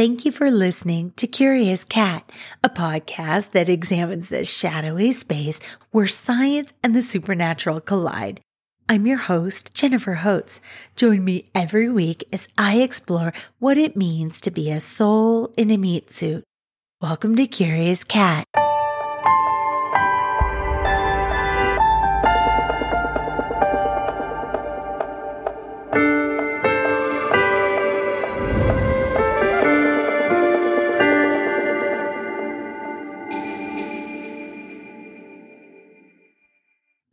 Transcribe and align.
Thank 0.00 0.24
you 0.24 0.32
for 0.32 0.50
listening 0.50 1.12
to 1.16 1.26
Curious 1.26 1.84
Cat, 1.84 2.32
a 2.64 2.70
podcast 2.70 3.50
that 3.50 3.68
examines 3.68 4.30
the 4.30 4.46
shadowy 4.46 5.12
space 5.12 5.60
where 5.90 6.06
science 6.06 6.72
and 6.82 6.96
the 6.96 7.02
supernatural 7.02 7.82
collide. 7.82 8.40
I'm 8.88 9.06
your 9.06 9.18
host, 9.18 9.74
Jennifer 9.74 10.14
Holtz. 10.14 10.62
Join 10.96 11.22
me 11.22 11.50
every 11.54 11.90
week 11.90 12.24
as 12.32 12.48
I 12.56 12.80
explore 12.80 13.34
what 13.58 13.76
it 13.76 13.94
means 13.94 14.40
to 14.40 14.50
be 14.50 14.70
a 14.70 14.80
soul 14.80 15.52
in 15.58 15.70
a 15.70 15.76
meat 15.76 16.10
suit. 16.10 16.44
Welcome 17.02 17.36
to 17.36 17.46
Curious 17.46 18.02
Cat. 18.02 18.46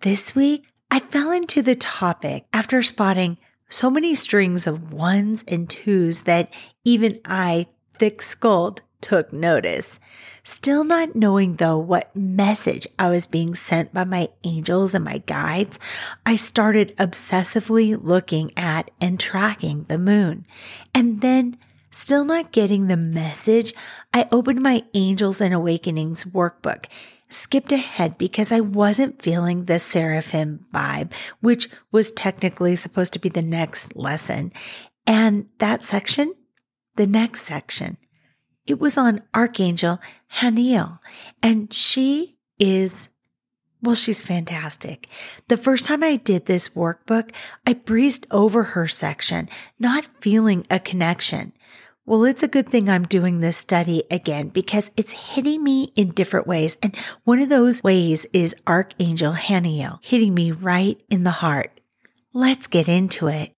This 0.02 0.36
week, 0.36 0.68
I 0.92 1.00
fell 1.00 1.32
into 1.32 1.64
the 1.64 1.74
topic 1.74 2.46
after 2.54 2.84
spotting 2.84 3.40
so 3.68 3.90
many 3.90 4.14
strings 4.14 4.68
of 4.68 4.94
ones 4.94 5.44
and 5.48 5.68
twos 5.68 6.24
that 6.24 6.54
even 6.86 7.20
I, 7.26 7.66
thick 7.98 8.22
skulled, 8.22 8.84
took 9.02 9.34
notice. 9.34 10.00
Still 10.44 10.84
not 10.84 11.16
knowing 11.16 11.56
though 11.56 11.80
what 11.80 12.16
message 12.16 12.88
I 13.00 13.10
was 13.10 13.26
being 13.26 13.56
sent 13.56 13.92
by 13.92 14.04
my 14.04 14.30
angels 14.44 14.94
and 14.94 15.04
my 15.04 15.18
guides, 15.18 15.80
I 16.28 16.36
started 16.36 16.96
obsessively 16.98 17.98
looking 18.00 18.52
at 18.56 18.92
and 19.02 19.20
tracking 19.20 19.86
the 19.86 19.98
moon. 19.98 20.46
And 20.94 21.22
then 21.22 21.58
Still 21.90 22.26
not 22.26 22.52
getting 22.52 22.88
the 22.88 22.98
message, 22.98 23.74
I 24.14 24.28
opened 24.32 24.62
my 24.62 24.84
Angels 24.94 25.42
and 25.42 25.52
Awakenings 25.52 26.26
workbook 26.26 26.86
skipped 27.30 27.72
ahead 27.72 28.18
because 28.18 28.52
I 28.52 28.60
wasn't 28.60 29.22
feeling 29.22 29.66
the 29.66 29.80
seraphim 29.80 30.66
vibe, 30.74 31.12
which 31.42 31.70
was 31.92 32.12
technically 32.12 32.76
supposed 32.76 33.14
to 33.14 33.20
be 33.20 33.30
the 33.30 33.42
next 33.42 33.96
lesson. 33.96 34.52
And 35.06 35.48
that 35.60 35.84
section, 35.84 36.34
the 36.96 37.08
next 37.08 37.42
section, 37.42 37.98
it 38.66 38.80
was 38.80 38.98
on 38.98 39.24
Archangel 39.34 40.00
Haniel. 40.36 41.00
And 41.42 41.72
she 41.72 42.38
is, 42.60 43.10
well, 43.82 43.96
she's 43.96 44.22
fantastic. 44.22 45.08
The 45.48 45.58
first 45.58 45.86
time 45.86 46.04
I 46.04 46.18
did 46.18 46.46
this 46.46 46.70
workbook, 46.70 47.32
I 47.66 47.74
breezed 47.74 48.28
over 48.32 48.64
her 48.64 48.88
section, 48.88 49.50
not 49.80 50.06
feeling 50.20 50.66
a 50.70 50.80
connection. 50.80 51.54
Well, 52.08 52.24
it's 52.24 52.42
a 52.42 52.48
good 52.48 52.70
thing 52.70 52.90
I'm 52.90 53.04
doing 53.04 53.42
this 53.42 53.58
study 53.58 54.02
again 54.10 54.48
because 54.48 54.92
it's 54.96 55.12
hitting 55.12 55.62
me 55.62 55.92
in 55.98 56.12
different 56.12 56.48
ways. 56.48 56.78
And 56.82 56.96
one 57.26 57.40
of 57.40 57.50
those 57.50 57.84
ways 57.84 58.26
is 58.32 58.56
Archangel 58.66 59.34
Haniel 59.34 60.00
hitting 60.02 60.34
me 60.34 60.54
right 60.54 60.98
in 61.10 61.26
the 61.26 61.32
heart. 61.32 61.82
Let's 62.32 62.68
get 62.68 62.88
into 62.88 63.28
it. 63.28 63.52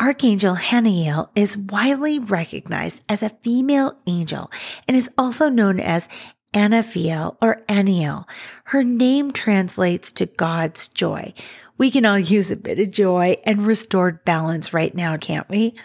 Archangel 0.00 0.56
Haniel 0.56 1.28
is 1.36 1.56
widely 1.56 2.18
recognized 2.18 3.04
as 3.08 3.22
a 3.22 3.30
female 3.30 3.96
angel 4.08 4.50
and 4.88 4.96
is 4.96 5.08
also 5.16 5.48
known 5.48 5.78
as 5.78 6.08
Anaphiel 6.52 7.36
or 7.40 7.62
Aniel. 7.68 8.24
Her 8.64 8.82
name 8.82 9.30
translates 9.30 10.10
to 10.10 10.26
God's 10.26 10.88
joy. 10.88 11.34
We 11.76 11.92
can 11.92 12.04
all 12.04 12.18
use 12.18 12.50
a 12.50 12.56
bit 12.56 12.80
of 12.80 12.90
joy 12.90 13.36
and 13.44 13.64
restored 13.64 14.24
balance 14.24 14.74
right 14.74 14.92
now, 14.92 15.16
can't 15.16 15.48
we? 15.48 15.76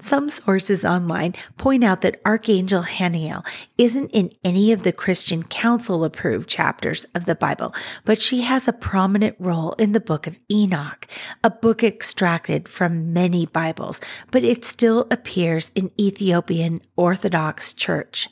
Some 0.00 0.28
sources 0.28 0.84
online 0.84 1.34
point 1.56 1.82
out 1.82 2.02
that 2.02 2.20
Archangel 2.24 2.82
Haniel 2.82 3.44
isn't 3.76 4.10
in 4.12 4.32
any 4.44 4.70
of 4.70 4.84
the 4.84 4.92
Christian 4.92 5.42
Council 5.42 6.04
approved 6.04 6.48
chapters 6.48 7.04
of 7.16 7.24
the 7.24 7.34
Bible, 7.34 7.74
but 8.04 8.20
she 8.20 8.42
has 8.42 8.68
a 8.68 8.72
prominent 8.72 9.34
role 9.40 9.72
in 9.72 9.92
the 9.92 10.00
book 10.00 10.28
of 10.28 10.38
Enoch, 10.50 11.08
a 11.42 11.50
book 11.50 11.82
extracted 11.82 12.68
from 12.68 13.12
many 13.12 13.46
Bibles, 13.46 14.00
but 14.30 14.44
it 14.44 14.64
still 14.64 15.08
appears 15.10 15.72
in 15.74 15.90
Ethiopian 16.00 16.80
Orthodox 16.96 17.72
Church. 17.72 18.28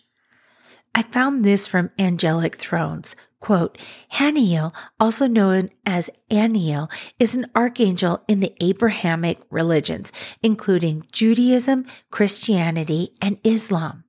I 0.94 1.02
found 1.02 1.44
this 1.44 1.66
from 1.66 1.90
Angelic 1.98 2.56
Thrones, 2.56 3.16
Quote, 3.40 3.78
Haniel, 4.14 4.74
also 4.98 5.26
known 5.26 5.70
as 5.84 6.10
Aniel, 6.30 6.90
is 7.18 7.34
an 7.34 7.46
archangel 7.54 8.24
in 8.26 8.40
the 8.40 8.54
Abrahamic 8.60 9.38
religions, 9.50 10.12
including 10.42 11.04
Judaism, 11.12 11.84
Christianity, 12.10 13.10
and 13.20 13.38
Islam. 13.44 14.04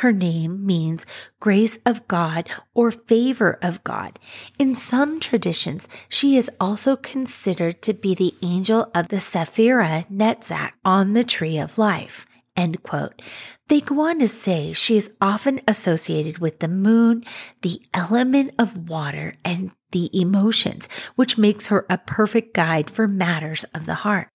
Her 0.00 0.12
name 0.12 0.66
means 0.66 1.06
grace 1.40 1.78
of 1.86 2.06
God 2.06 2.50
or 2.74 2.90
favor 2.90 3.58
of 3.62 3.82
God. 3.82 4.18
In 4.58 4.74
some 4.74 5.20
traditions, 5.20 5.88
she 6.06 6.36
is 6.36 6.50
also 6.60 6.96
considered 6.96 7.80
to 7.80 7.94
be 7.94 8.14
the 8.14 8.34
angel 8.42 8.90
of 8.94 9.08
the 9.08 9.16
Sephirah 9.16 10.06
Netzach 10.10 10.72
on 10.84 11.14
the 11.14 11.24
tree 11.24 11.56
of 11.56 11.78
life. 11.78 12.26
End 12.56 12.82
quote. 12.82 13.20
They 13.68 13.80
go 13.80 14.00
on 14.00 14.18
to 14.20 14.28
say 14.28 14.72
she 14.72 14.96
is 14.96 15.12
often 15.20 15.60
associated 15.68 16.38
with 16.38 16.60
the 16.60 16.68
moon, 16.68 17.24
the 17.62 17.82
element 17.92 18.54
of 18.58 18.88
water, 18.88 19.36
and 19.44 19.72
the 19.90 20.08
emotions, 20.18 20.88
which 21.16 21.38
makes 21.38 21.66
her 21.68 21.84
a 21.90 21.98
perfect 21.98 22.54
guide 22.54 22.90
for 22.90 23.06
matters 23.06 23.64
of 23.74 23.86
the 23.86 23.94
heart. 23.94 24.28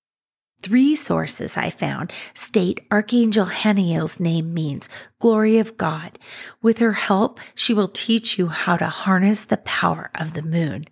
Three 0.62 0.94
sources 0.94 1.58
I 1.58 1.72
found 1.72 2.14
state 2.36 2.86
Archangel 2.92 3.46
Haniel's 3.46 4.20
name 4.20 4.54
means 4.54 4.88
glory 5.20 5.58
of 5.58 5.76
God. 5.76 6.20
With 6.62 6.78
her 6.78 6.94
help, 6.94 7.40
she 7.56 7.74
will 7.74 7.88
teach 7.88 8.38
you 8.38 8.48
how 8.48 8.78
to 8.78 8.86
harness 8.86 9.44
the 9.44 9.58
power 9.58 10.12
of 10.14 10.34
the 10.34 10.44
moon. 10.44 10.86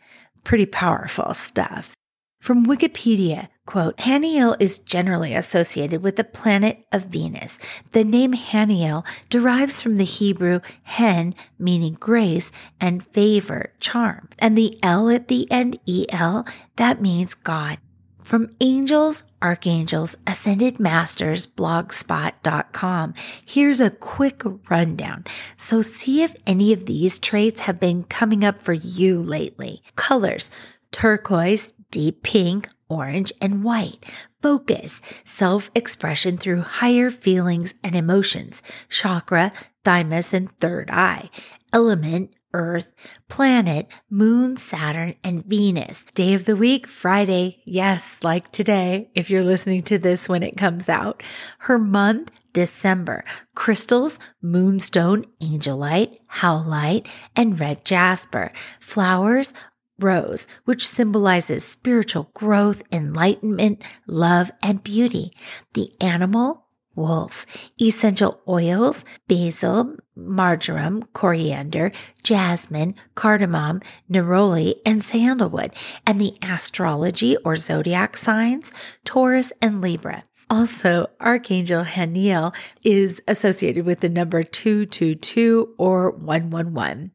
Pretty 0.43 0.65
powerful 0.65 1.35
stuff. 1.35 1.95
From 2.41 2.65
Wikipedia, 2.65 3.49
quote, 3.69 3.97
Haniel 3.97 4.55
is 4.59 4.79
generally 4.79 5.35
associated 5.35 6.01
with 6.01 6.15
the 6.15 6.23
planet 6.23 6.83
of 6.91 7.05
Venus. 7.05 7.59
The 7.91 8.03
name 8.03 8.33
Haniel 8.33 9.05
derives 9.29 9.79
from 9.79 9.97
the 9.97 10.05
Hebrew 10.05 10.61
hen, 10.81 11.35
meaning 11.59 11.93
grace, 11.93 12.51
and 12.81 13.05
favor, 13.05 13.71
charm. 13.79 14.27
And 14.39 14.57
the 14.57 14.79
L 14.81 15.07
at 15.07 15.27
the 15.27 15.45
end, 15.51 15.77
EL, 15.87 16.47
that 16.77 16.99
means 16.99 17.35
God. 17.35 17.77
From 18.23 18.49
Angels, 18.59 19.23
Archangels, 19.39 20.17
Ascended 20.25 20.79
Masters, 20.79 21.45
blogspot.com. 21.45 23.13
Here's 23.45 23.81
a 23.81 23.91
quick 23.91 24.41
rundown. 24.67 25.25
So 25.57 25.83
see 25.83 26.23
if 26.23 26.33
any 26.47 26.73
of 26.73 26.87
these 26.87 27.19
traits 27.19 27.61
have 27.61 27.79
been 27.79 28.03
coming 28.05 28.43
up 28.43 28.59
for 28.59 28.73
you 28.73 29.21
lately. 29.21 29.83
Colors, 29.95 30.49
turquoise, 30.91 31.71
deep 31.91 32.23
pink, 32.23 32.67
orange, 32.89 33.31
and 33.41 33.63
white. 33.63 34.03
Focus, 34.41 35.01
self 35.23 35.69
expression 35.75 36.37
through 36.37 36.61
higher 36.61 37.09
feelings 37.09 37.75
and 37.83 37.95
emotions. 37.95 38.61
Chakra, 38.89 39.51
thymus, 39.83 40.33
and 40.33 40.51
third 40.59 40.89
eye. 40.91 41.29
Element, 41.71 42.33
Earth, 42.53 42.91
planet, 43.27 43.87
Moon, 44.09 44.57
Saturn, 44.57 45.15
and 45.23 45.45
Venus. 45.45 46.05
Day 46.15 46.33
of 46.33 46.45
the 46.45 46.55
week, 46.55 46.87
Friday. 46.87 47.61
Yes, 47.63 48.23
like 48.23 48.51
today, 48.51 49.11
if 49.13 49.29
you're 49.29 49.43
listening 49.43 49.81
to 49.81 49.99
this 49.99 50.27
when 50.27 50.41
it 50.41 50.57
comes 50.57 50.89
out. 50.89 51.21
Her 51.59 51.77
month, 51.77 52.31
December. 52.53 53.23
Crystals, 53.53 54.19
moonstone, 54.41 55.25
angelite, 55.39 56.17
howlite, 56.27 57.07
and 57.35 57.59
red 57.59 57.85
jasper. 57.85 58.51
Flowers, 58.79 59.53
rose, 60.03 60.47
which 60.65 60.87
symbolizes 60.87 61.63
spiritual 61.63 62.31
growth, 62.33 62.83
enlightenment, 62.91 63.81
love, 64.07 64.51
and 64.63 64.83
beauty. 64.83 65.31
The 65.73 65.91
animal, 66.01 66.65
wolf. 66.95 67.45
Essential 67.81 68.41
oils, 68.47 69.05
basil, 69.27 69.95
marjoram, 70.15 71.03
coriander, 71.13 71.91
jasmine, 72.23 72.93
cardamom, 73.15 73.81
neroli, 74.11 74.75
and 74.85 75.03
sandalwood. 75.03 75.71
And 76.05 76.19
the 76.19 76.33
astrology 76.43 77.37
or 77.37 77.55
zodiac 77.55 78.17
signs, 78.17 78.73
Taurus 79.05 79.53
and 79.61 79.81
Libra. 79.81 80.23
Also, 80.49 81.07
Archangel 81.21 81.83
Haniel 81.83 82.53
is 82.83 83.21
associated 83.27 83.85
with 83.85 83.99
the 83.99 84.09
number 84.09 84.41
222 84.41 85.75
or 85.77 86.11
111. 86.11 87.11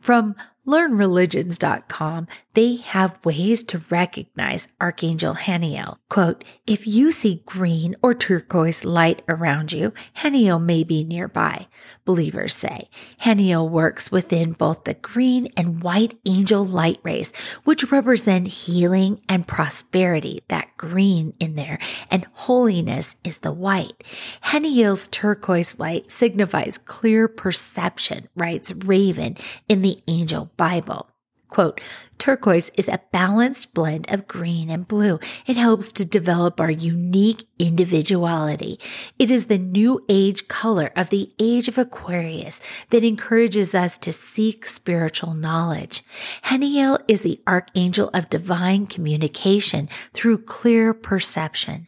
From 0.00 0.34
learnreligions.com, 0.66 2.28
they 2.54 2.76
have 2.76 3.24
ways 3.24 3.64
to 3.64 3.82
recognize 3.90 4.68
Archangel 4.80 5.34
Haniel. 5.34 5.98
Quote, 6.08 6.44
if 6.66 6.86
you 6.86 7.10
see 7.10 7.42
green 7.44 7.96
or 8.02 8.14
turquoise 8.14 8.84
light 8.84 9.22
around 9.28 9.72
you, 9.72 9.92
Haniel 10.18 10.62
may 10.62 10.84
be 10.84 11.04
nearby. 11.04 11.66
Believers 12.04 12.54
say 12.54 12.88
Haniel 13.22 13.68
works 13.68 14.12
within 14.12 14.52
both 14.52 14.84
the 14.84 14.94
green 14.94 15.48
and 15.56 15.82
white 15.82 16.18
angel 16.24 16.64
light 16.64 17.00
rays, 17.02 17.32
which 17.64 17.90
represent 17.90 18.46
healing 18.46 19.20
and 19.28 19.46
prosperity, 19.46 20.42
that 20.48 20.76
green 20.76 21.34
in 21.40 21.56
there, 21.56 21.78
and 22.10 22.26
holiness 22.32 23.16
is 23.24 23.38
the 23.38 23.52
white. 23.52 24.04
Haniel's 24.44 25.08
turquoise 25.08 25.78
light 25.78 26.10
signifies 26.10 26.78
clear 26.78 27.26
perception, 27.26 28.28
writes 28.36 28.72
Raven 28.72 29.36
in 29.68 29.82
the 29.82 30.02
angel 30.06 30.52
Bible. 30.56 31.10
Quote, 31.54 31.80
turquoise 32.18 32.70
is 32.70 32.88
a 32.88 33.00
balanced 33.12 33.74
blend 33.74 34.12
of 34.12 34.26
green 34.26 34.68
and 34.68 34.88
blue. 34.88 35.20
It 35.46 35.56
helps 35.56 35.92
to 35.92 36.04
develop 36.04 36.60
our 36.60 36.68
unique 36.68 37.46
individuality. 37.60 38.80
It 39.20 39.30
is 39.30 39.46
the 39.46 39.58
new 39.58 40.04
age 40.08 40.48
color 40.48 40.90
of 40.96 41.10
the 41.10 41.32
age 41.38 41.68
of 41.68 41.78
Aquarius 41.78 42.60
that 42.90 43.04
encourages 43.04 43.72
us 43.72 43.96
to 43.98 44.12
seek 44.12 44.66
spiritual 44.66 45.34
knowledge. 45.34 46.02
Haniel 46.46 46.98
is 47.06 47.20
the 47.20 47.40
archangel 47.46 48.10
of 48.12 48.28
divine 48.28 48.88
communication 48.88 49.88
through 50.12 50.38
clear 50.38 50.92
perception. 50.92 51.86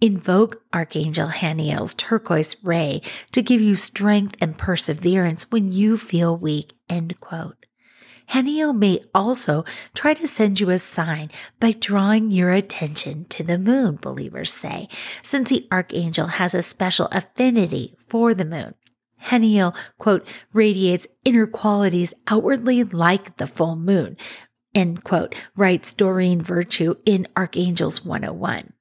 Invoke 0.00 0.62
Archangel 0.72 1.28
Haniel's 1.28 1.92
turquoise 1.92 2.56
ray 2.64 3.02
to 3.32 3.42
give 3.42 3.60
you 3.60 3.74
strength 3.74 4.36
and 4.40 4.56
perseverance 4.56 5.50
when 5.50 5.70
you 5.70 5.98
feel 5.98 6.34
weak. 6.34 6.72
End 6.88 7.20
quote. 7.20 7.61
Haniel 8.30 8.76
may 8.76 9.00
also 9.14 9.64
try 9.94 10.14
to 10.14 10.26
send 10.26 10.60
you 10.60 10.70
a 10.70 10.78
sign 10.78 11.30
by 11.60 11.72
drawing 11.72 12.30
your 12.30 12.50
attention 12.50 13.26
to 13.26 13.42
the 13.42 13.58
moon, 13.58 13.98
believers 14.00 14.52
say, 14.52 14.88
since 15.22 15.50
the 15.50 15.66
archangel 15.70 16.26
has 16.26 16.54
a 16.54 16.62
special 16.62 17.08
affinity 17.12 17.96
for 18.08 18.34
the 18.34 18.44
moon. 18.44 18.74
Haniel, 19.24 19.74
quote, 19.98 20.26
radiates 20.52 21.06
inner 21.24 21.46
qualities 21.46 22.14
outwardly 22.26 22.82
like 22.84 23.36
the 23.36 23.46
full 23.46 23.76
moon, 23.76 24.16
end 24.74 25.04
quote, 25.04 25.34
writes 25.56 25.92
Doreen 25.94 26.42
Virtue 26.42 26.94
in 27.04 27.26
Archangels 27.36 28.04
101. 28.04 28.72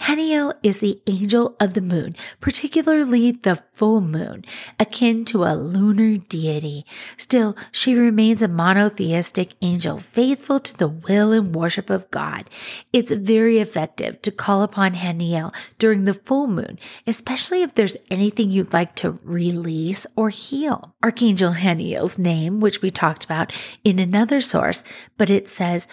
Haniel 0.00 0.54
is 0.62 0.80
the 0.80 1.00
angel 1.06 1.56
of 1.60 1.74
the 1.74 1.82
moon, 1.82 2.16
particularly 2.40 3.32
the 3.32 3.62
full 3.74 4.00
moon, 4.00 4.46
akin 4.78 5.26
to 5.26 5.44
a 5.44 5.54
lunar 5.54 6.16
deity. 6.16 6.86
Still, 7.18 7.54
she 7.70 7.94
remains 7.94 8.40
a 8.40 8.48
monotheistic 8.48 9.52
angel, 9.60 9.98
faithful 9.98 10.58
to 10.58 10.76
the 10.76 10.88
will 10.88 11.32
and 11.32 11.54
worship 11.54 11.90
of 11.90 12.10
God. 12.10 12.48
It's 12.94 13.12
very 13.12 13.58
effective 13.58 14.22
to 14.22 14.32
call 14.32 14.62
upon 14.62 14.94
Haniel 14.94 15.54
during 15.78 16.04
the 16.04 16.14
full 16.14 16.46
moon, 16.46 16.78
especially 17.06 17.62
if 17.62 17.74
there's 17.74 17.98
anything 18.10 18.50
you'd 18.50 18.72
like 18.72 18.94
to 18.96 19.18
release 19.22 20.06
or 20.16 20.30
heal. 20.30 20.94
Archangel 21.04 21.52
Haniel's 21.52 22.18
name, 22.18 22.58
which 22.60 22.80
we 22.80 22.90
talked 22.90 23.24
about 23.26 23.52
in 23.84 23.98
another 23.98 24.40
source, 24.40 24.82
but 25.18 25.28
it 25.28 25.46
says 25.46 25.86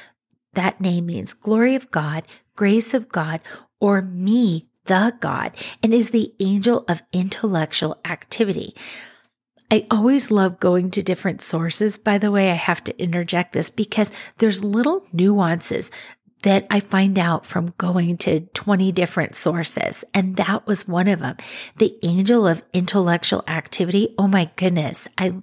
that 0.53 0.81
name 0.81 1.05
means 1.07 1.33
glory 1.33 1.75
of 1.75 1.91
God, 1.91 2.23
grace 2.55 2.93
of 2.95 3.09
God, 3.09 3.41
or 3.79 4.01
me, 4.01 4.67
the 4.85 5.13
God, 5.19 5.51
and 5.83 5.93
is 5.93 6.11
the 6.11 6.33
angel 6.39 6.85
of 6.87 7.01
intellectual 7.11 7.99
activity. 8.05 8.75
I 9.69 9.85
always 9.91 10.31
love 10.31 10.59
going 10.59 10.91
to 10.91 11.03
different 11.03 11.41
sources. 11.41 11.97
By 11.97 12.17
the 12.17 12.31
way, 12.31 12.49
I 12.49 12.55
have 12.55 12.83
to 12.85 13.01
interject 13.01 13.51
this 13.51 13.69
because 13.69 14.11
there's 14.37 14.63
little 14.63 15.05
nuances 15.11 15.91
that 16.43 16.67
I 16.69 16.79
find 16.79 17.17
out 17.19 17.45
from 17.45 17.73
going 17.77 18.17
to 18.17 18.41
20 18.41 18.91
different 18.91 19.35
sources. 19.35 20.05
And 20.13 20.37
that 20.37 20.67
was 20.67 20.87
one 20.87 21.07
of 21.07 21.19
them. 21.19 21.35
The 21.77 21.97
angel 22.03 22.47
of 22.47 22.63
intellectual 22.73 23.43
activity. 23.47 24.13
Oh 24.17 24.27
my 24.27 24.49
goodness. 24.55 25.07
I, 25.17 25.33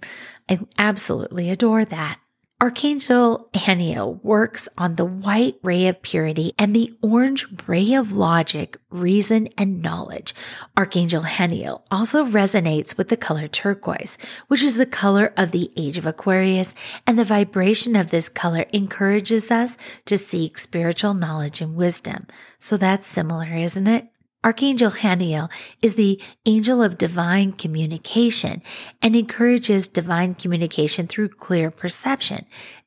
I 0.48 0.60
absolutely 0.78 1.50
adore 1.50 1.84
that. 1.84 2.20
Archangel 2.60 3.50
Haniel 3.52 4.22
works 4.22 4.68
on 4.78 4.94
the 4.94 5.04
white 5.04 5.56
ray 5.62 5.88
of 5.88 6.00
purity 6.02 6.52
and 6.56 6.74
the 6.74 6.96
orange 7.02 7.46
ray 7.66 7.92
of 7.94 8.12
logic, 8.12 8.78
reason, 8.90 9.48
and 9.58 9.82
knowledge. 9.82 10.32
Archangel 10.76 11.24
Haniel 11.24 11.82
also 11.90 12.24
resonates 12.24 12.96
with 12.96 13.08
the 13.08 13.16
color 13.16 13.48
turquoise, 13.48 14.18
which 14.46 14.62
is 14.62 14.76
the 14.76 14.86
color 14.86 15.34
of 15.36 15.50
the 15.50 15.72
age 15.76 15.98
of 15.98 16.06
Aquarius, 16.06 16.76
and 17.06 17.18
the 17.18 17.24
vibration 17.24 17.96
of 17.96 18.10
this 18.10 18.28
color 18.28 18.64
encourages 18.72 19.50
us 19.50 19.76
to 20.06 20.16
seek 20.16 20.56
spiritual 20.56 21.12
knowledge 21.12 21.60
and 21.60 21.74
wisdom. 21.74 22.26
So 22.60 22.76
that's 22.76 23.06
similar, 23.06 23.52
isn't 23.52 23.88
it? 23.88 24.13
Archangel 24.44 24.90
Haniel 24.90 25.50
is 25.80 25.94
the 25.94 26.20
angel 26.44 26.82
of 26.82 26.98
divine 26.98 27.52
communication 27.52 28.62
and 29.00 29.16
encourages 29.16 29.88
divine 29.88 30.34
communication 30.34 31.06
through 31.06 31.30
clear 31.30 31.70
perception 31.70 32.44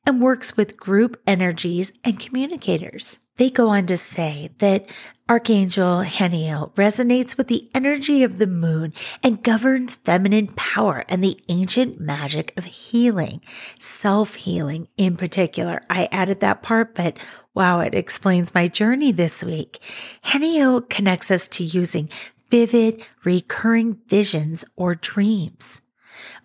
and 0.08 0.22
works 0.22 0.56
with 0.56 0.78
group 0.78 1.20
energies 1.26 1.92
and 2.02 2.18
communicators. 2.18 3.20
They 3.36 3.50
go 3.50 3.68
on 3.68 3.84
to 3.86 3.98
say 3.98 4.48
that 4.56 4.86
Archangel 5.28 5.98
Haniel 5.98 6.72
resonates 6.76 7.36
with 7.36 7.48
the 7.48 7.68
energy 7.74 8.22
of 8.22 8.38
the 8.38 8.46
moon 8.46 8.94
and 9.22 9.42
governs 9.42 9.96
feminine 9.96 10.46
power 10.56 11.04
and 11.10 11.22
the 11.22 11.38
ancient 11.50 12.00
magic 12.00 12.54
of 12.56 12.64
healing, 12.64 13.42
self 13.78 14.36
healing 14.36 14.88
in 14.96 15.18
particular. 15.18 15.82
I 15.90 16.08
added 16.10 16.40
that 16.40 16.62
part, 16.62 16.94
but 16.94 17.18
wow, 17.52 17.80
it 17.80 17.94
explains 17.94 18.54
my 18.54 18.66
journey 18.66 19.12
this 19.12 19.44
week. 19.44 19.78
Haniel 20.24 20.88
connects 20.88 21.30
us 21.30 21.48
to 21.48 21.64
using 21.64 22.08
vivid, 22.50 23.04
recurring 23.24 23.98
visions 24.06 24.64
or 24.74 24.94
dreams. 24.94 25.82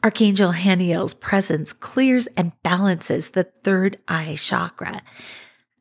Archangel 0.04 0.54
Haniel's 0.54 1.14
presence 1.14 1.74
clears 1.74 2.28
and 2.38 2.52
balances 2.64 3.32
the 3.32 3.44
third 3.44 4.00
eye 4.08 4.36
chakra. 4.38 5.02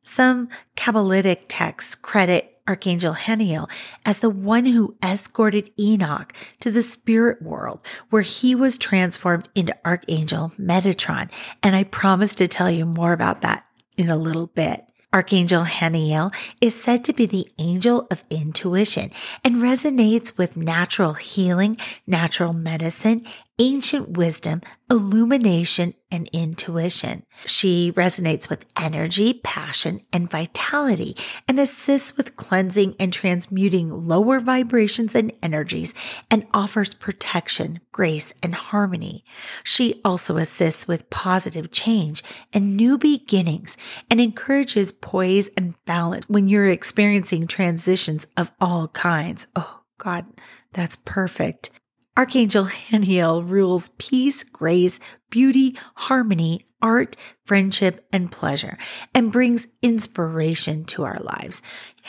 Some 0.02 0.48
Kabbalistic 0.76 1.42
texts 1.48 1.94
credit 1.94 2.52
Archangel 2.68 3.14
Haniel 3.14 3.68
as 4.04 4.20
the 4.20 4.30
one 4.30 4.64
who 4.64 4.96
escorted 5.02 5.70
Enoch 5.78 6.32
to 6.60 6.70
the 6.70 6.82
spirit 6.82 7.42
world 7.42 7.82
where 8.10 8.22
he 8.22 8.54
was 8.54 8.78
transformed 8.78 9.48
into 9.54 9.76
Archangel 9.84 10.52
Metatron. 10.58 11.30
And 11.62 11.74
I 11.74 11.84
promise 11.84 12.34
to 12.36 12.48
tell 12.48 12.70
you 12.70 12.86
more 12.86 13.12
about 13.12 13.40
that 13.40 13.66
in 13.96 14.08
a 14.08 14.16
little 14.16 14.46
bit. 14.46 14.84
Archangel 15.12 15.64
Haniel 15.64 16.34
is 16.62 16.80
said 16.80 17.04
to 17.04 17.12
be 17.12 17.26
the 17.26 17.46
angel 17.58 18.06
of 18.10 18.24
intuition 18.30 19.10
and 19.44 19.56
resonates 19.56 20.38
with 20.38 20.56
natural 20.56 21.12
healing, 21.14 21.76
natural 22.06 22.54
medicine, 22.54 23.26
ancient 23.58 24.16
wisdom, 24.16 24.60
illumination, 24.90 25.94
and 26.10 26.28
intuition. 26.32 27.22
She 27.46 27.92
resonates 27.92 28.48
with 28.48 28.66
energy, 28.80 29.40
passion, 29.44 30.00
and 30.12 30.30
vitality 30.30 31.16
and 31.46 31.58
assists 31.60 32.16
with 32.16 32.36
cleansing 32.36 32.96
and 32.98 33.12
transmuting 33.12 34.06
lower 34.06 34.40
vibrations 34.40 35.14
and 35.14 35.32
energies 35.42 35.94
and 36.30 36.46
offers 36.52 36.94
protection, 36.94 37.80
grace, 37.92 38.34
and 38.42 38.54
harmony. 38.54 39.24
She 39.64 40.00
also 40.04 40.36
assists 40.36 40.88
with 40.88 41.10
positive 41.10 41.70
change 41.70 42.22
and 42.52 42.76
new 42.76 42.98
beginnings 42.98 43.76
and 44.10 44.20
encourages 44.20 44.92
poise 44.92 45.50
and 45.56 45.74
balance 45.84 46.28
when 46.28 46.48
you're 46.48 46.70
experiencing 46.70 47.46
transitions 47.46 48.26
of 48.36 48.50
all 48.60 48.88
kinds. 48.88 49.46
Oh, 49.56 49.80
God, 49.98 50.26
that's 50.72 50.96
perfect. 51.04 51.70
Archangel 52.14 52.66
Haniel 52.66 53.42
rules 53.48 53.90
peace, 53.96 54.44
grace, 54.44 55.00
beauty, 55.32 55.74
harmony, 55.94 56.64
art, 56.82 57.16
friendship, 57.44 58.06
and 58.12 58.30
pleasure, 58.30 58.76
and 59.14 59.32
brings 59.32 59.68
inspiration 59.82 60.84
to 60.84 61.04
our 61.04 61.20
lives. 61.20 61.62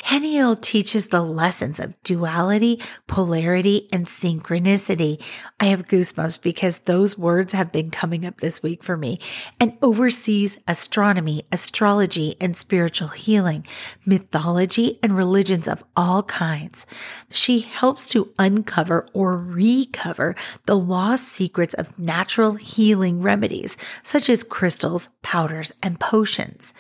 Haniel 0.06 0.60
teaches 0.60 1.10
the 1.10 1.22
lessons 1.22 1.80
of 1.80 2.02
duality, 2.02 2.82
polarity, 3.06 3.88
and 3.94 4.08
synchronicity. 4.08 5.22
I 5.60 5.66
have 5.66 5.88
goosebumps 5.88 6.42
because 6.42 6.80
those 6.80 7.18
words 7.18 7.54
have 7.54 7.72
been 7.72 7.92
coming 7.92 8.26
up 8.26 8.38
this 8.38 8.64
week 8.64 8.84
for 8.84 8.98
me 8.98 9.20
and 9.60 9.78
oversees 9.84 10.58
astronomy, 10.68 11.44
astrology, 11.52 12.36
and 12.42 12.58
spiritual 12.58 13.10
healing, 13.10 13.68
mythology, 14.06 15.00
and 15.04 15.16
religions 15.16 15.68
of 15.68 15.84
all 15.96 16.24
kinds. 16.24 16.88
She 17.30 17.60
helps 17.60 18.10
to 18.10 18.34
uncover 18.40 19.08
or 19.14 19.38
recover 19.38 20.36
the 20.66 20.78
lost 20.78 21.28
secrets 21.28 21.76
of 21.76 22.00
natural 22.00 22.54
healing 22.56 23.13
remedies, 23.22 23.78
such 24.02 24.30
as 24.30 24.44
crystals, 24.44 25.10
powders, 25.22 25.74
and 25.84 26.00
potions. 26.00 26.74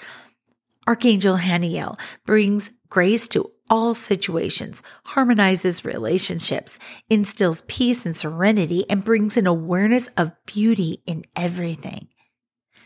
Archangel 0.88 1.38
Haniel 1.38 1.98
brings 2.26 2.72
grace 2.90 3.28
to 3.30 3.52
all 3.70 3.94
situations, 3.94 4.84
harmonizes 5.06 5.86
relationships, 5.86 6.78
instills 7.10 7.64
peace 7.68 8.06
and 8.06 8.16
serenity, 8.16 8.86
and 8.90 9.04
brings 9.04 9.38
an 9.38 9.48
awareness 9.48 10.10
of 10.18 10.32
beauty 10.46 11.02
in 11.08 11.24
everything. 11.36 12.08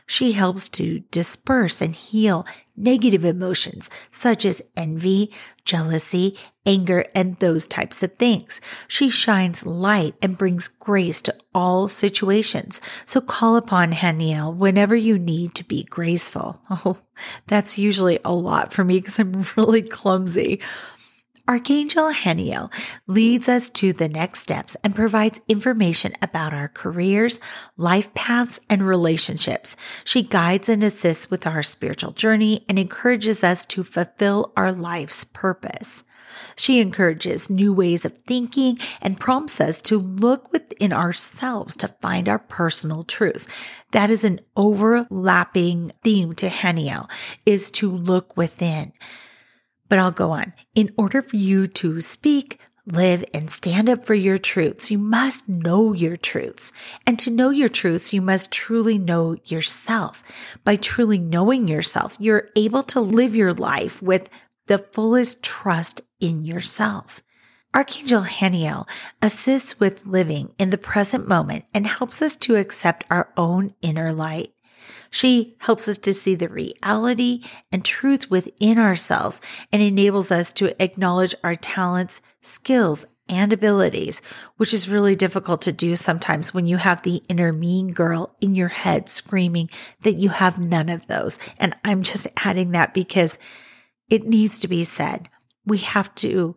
She 0.07 0.31
helps 0.31 0.69
to 0.69 1.01
disperse 1.11 1.81
and 1.81 1.93
heal 1.93 2.45
negative 2.77 3.25
emotions 3.25 3.89
such 4.09 4.45
as 4.45 4.61
envy, 4.77 5.33
jealousy, 5.65 6.37
anger, 6.65 7.03
and 7.13 7.37
those 7.37 7.67
types 7.67 8.01
of 8.01 8.15
things. 8.15 8.61
She 8.87 9.09
shines 9.09 9.65
light 9.65 10.15
and 10.21 10.37
brings 10.37 10.69
grace 10.69 11.21
to 11.23 11.35
all 11.53 11.89
situations. 11.89 12.79
So 13.05 13.19
call 13.19 13.57
upon 13.57 13.91
Haniel 13.91 14.55
whenever 14.55 14.95
you 14.95 15.19
need 15.19 15.53
to 15.55 15.63
be 15.63 15.83
graceful. 15.83 16.61
Oh, 16.85 16.99
that's 17.47 17.79
usually 17.79 18.19
a 18.23 18.31
lot 18.31 18.71
for 18.71 18.83
me 18.83 18.99
because 18.99 19.17
I'm 19.17 19.43
really 19.57 19.81
clumsy. 19.81 20.61
Archangel 21.49 22.11
Haniel 22.11 22.69
leads 23.07 23.47
us 23.47 23.69
to 23.69 23.93
the 23.93 24.09
next 24.09 24.41
steps 24.41 24.75
and 24.83 24.93
provides 24.93 25.39
information 25.47 26.11
about 26.21 26.53
our 26.53 26.67
careers, 26.67 27.39
life 27.77 28.13
paths, 28.13 28.59
and 28.69 28.85
relationships. 28.85 29.77
She 30.03 30.23
guides 30.23 30.67
and 30.67 30.83
assists 30.83 31.31
with 31.31 31.47
our 31.47 31.63
spiritual 31.63 32.11
journey 32.11 32.65
and 32.67 32.77
encourages 32.77 33.45
us 33.45 33.65
to 33.67 33.85
fulfill 33.85 34.51
our 34.57 34.73
life's 34.73 35.23
purpose. 35.23 36.03
She 36.57 36.81
encourages 36.81 37.49
new 37.49 37.73
ways 37.73 38.03
of 38.03 38.17
thinking 38.17 38.77
and 39.01 39.17
prompts 39.17 39.61
us 39.61 39.81
to 39.83 39.97
look 39.97 40.51
within 40.51 40.91
ourselves 40.91 41.77
to 41.77 41.87
find 42.01 42.27
our 42.27 42.39
personal 42.39 43.03
truths. 43.03 43.47
That 43.91 44.09
is 44.09 44.25
an 44.25 44.41
overlapping 44.57 45.93
theme 46.03 46.33
to 46.33 46.49
Haniel 46.49 47.09
is 47.45 47.71
to 47.71 47.89
look 47.89 48.35
within. 48.35 48.91
But 49.89 49.99
I'll 49.99 50.11
go 50.11 50.31
on. 50.31 50.53
In 50.75 50.93
order 50.97 51.21
for 51.21 51.35
you 51.35 51.67
to 51.67 52.01
speak, 52.01 52.59
live, 52.85 53.23
and 53.33 53.49
stand 53.49 53.89
up 53.89 54.05
for 54.05 54.13
your 54.13 54.37
truths, 54.37 54.91
you 54.91 54.97
must 54.97 55.47
know 55.47 55.93
your 55.93 56.17
truths. 56.17 56.71
And 57.05 57.17
to 57.19 57.31
know 57.31 57.49
your 57.49 57.69
truths, 57.69 58.13
you 58.13 58.21
must 58.21 58.51
truly 58.51 58.97
know 58.97 59.37
yourself. 59.45 60.23
By 60.63 60.75
truly 60.75 61.17
knowing 61.17 61.67
yourself, 61.67 62.17
you're 62.19 62.49
able 62.55 62.83
to 62.83 63.01
live 63.01 63.35
your 63.35 63.53
life 63.53 64.01
with 64.01 64.29
the 64.67 64.77
fullest 64.77 65.43
trust 65.43 66.01
in 66.19 66.43
yourself. 66.43 67.21
Archangel 67.73 68.23
Haniel 68.23 68.87
assists 69.21 69.79
with 69.79 70.05
living 70.05 70.53
in 70.57 70.71
the 70.71 70.77
present 70.77 71.27
moment 71.27 71.65
and 71.73 71.85
helps 71.85 72.21
us 72.21 72.35
to 72.37 72.55
accept 72.55 73.05
our 73.09 73.31
own 73.37 73.75
inner 73.81 74.13
light. 74.13 74.51
She 75.09 75.55
helps 75.59 75.87
us 75.87 75.97
to 75.99 76.13
see 76.13 76.35
the 76.35 76.49
reality 76.49 77.43
and 77.71 77.83
truth 77.83 78.29
within 78.29 78.77
ourselves 78.77 79.41
and 79.71 79.81
enables 79.81 80.31
us 80.31 80.51
to 80.53 80.81
acknowledge 80.81 81.35
our 81.43 81.55
talents, 81.55 82.21
skills, 82.41 83.05
and 83.29 83.51
abilities, 83.51 84.21
which 84.57 84.73
is 84.73 84.89
really 84.89 85.15
difficult 85.15 85.61
to 85.61 85.71
do 85.71 85.95
sometimes 85.95 86.53
when 86.53 86.65
you 86.65 86.77
have 86.77 87.01
the 87.01 87.21
inner 87.27 87.51
mean 87.51 87.91
girl 87.91 88.35
in 88.41 88.55
your 88.55 88.69
head 88.69 89.09
screaming 89.09 89.69
that 90.01 90.17
you 90.17 90.29
have 90.29 90.57
none 90.57 90.89
of 90.89 91.07
those. 91.07 91.39
And 91.57 91.75
I'm 91.83 92.03
just 92.03 92.27
adding 92.37 92.71
that 92.71 92.93
because 92.93 93.37
it 94.09 94.25
needs 94.25 94.59
to 94.59 94.67
be 94.67 94.83
said. 94.83 95.29
We 95.65 95.79
have 95.79 96.13
to 96.15 96.55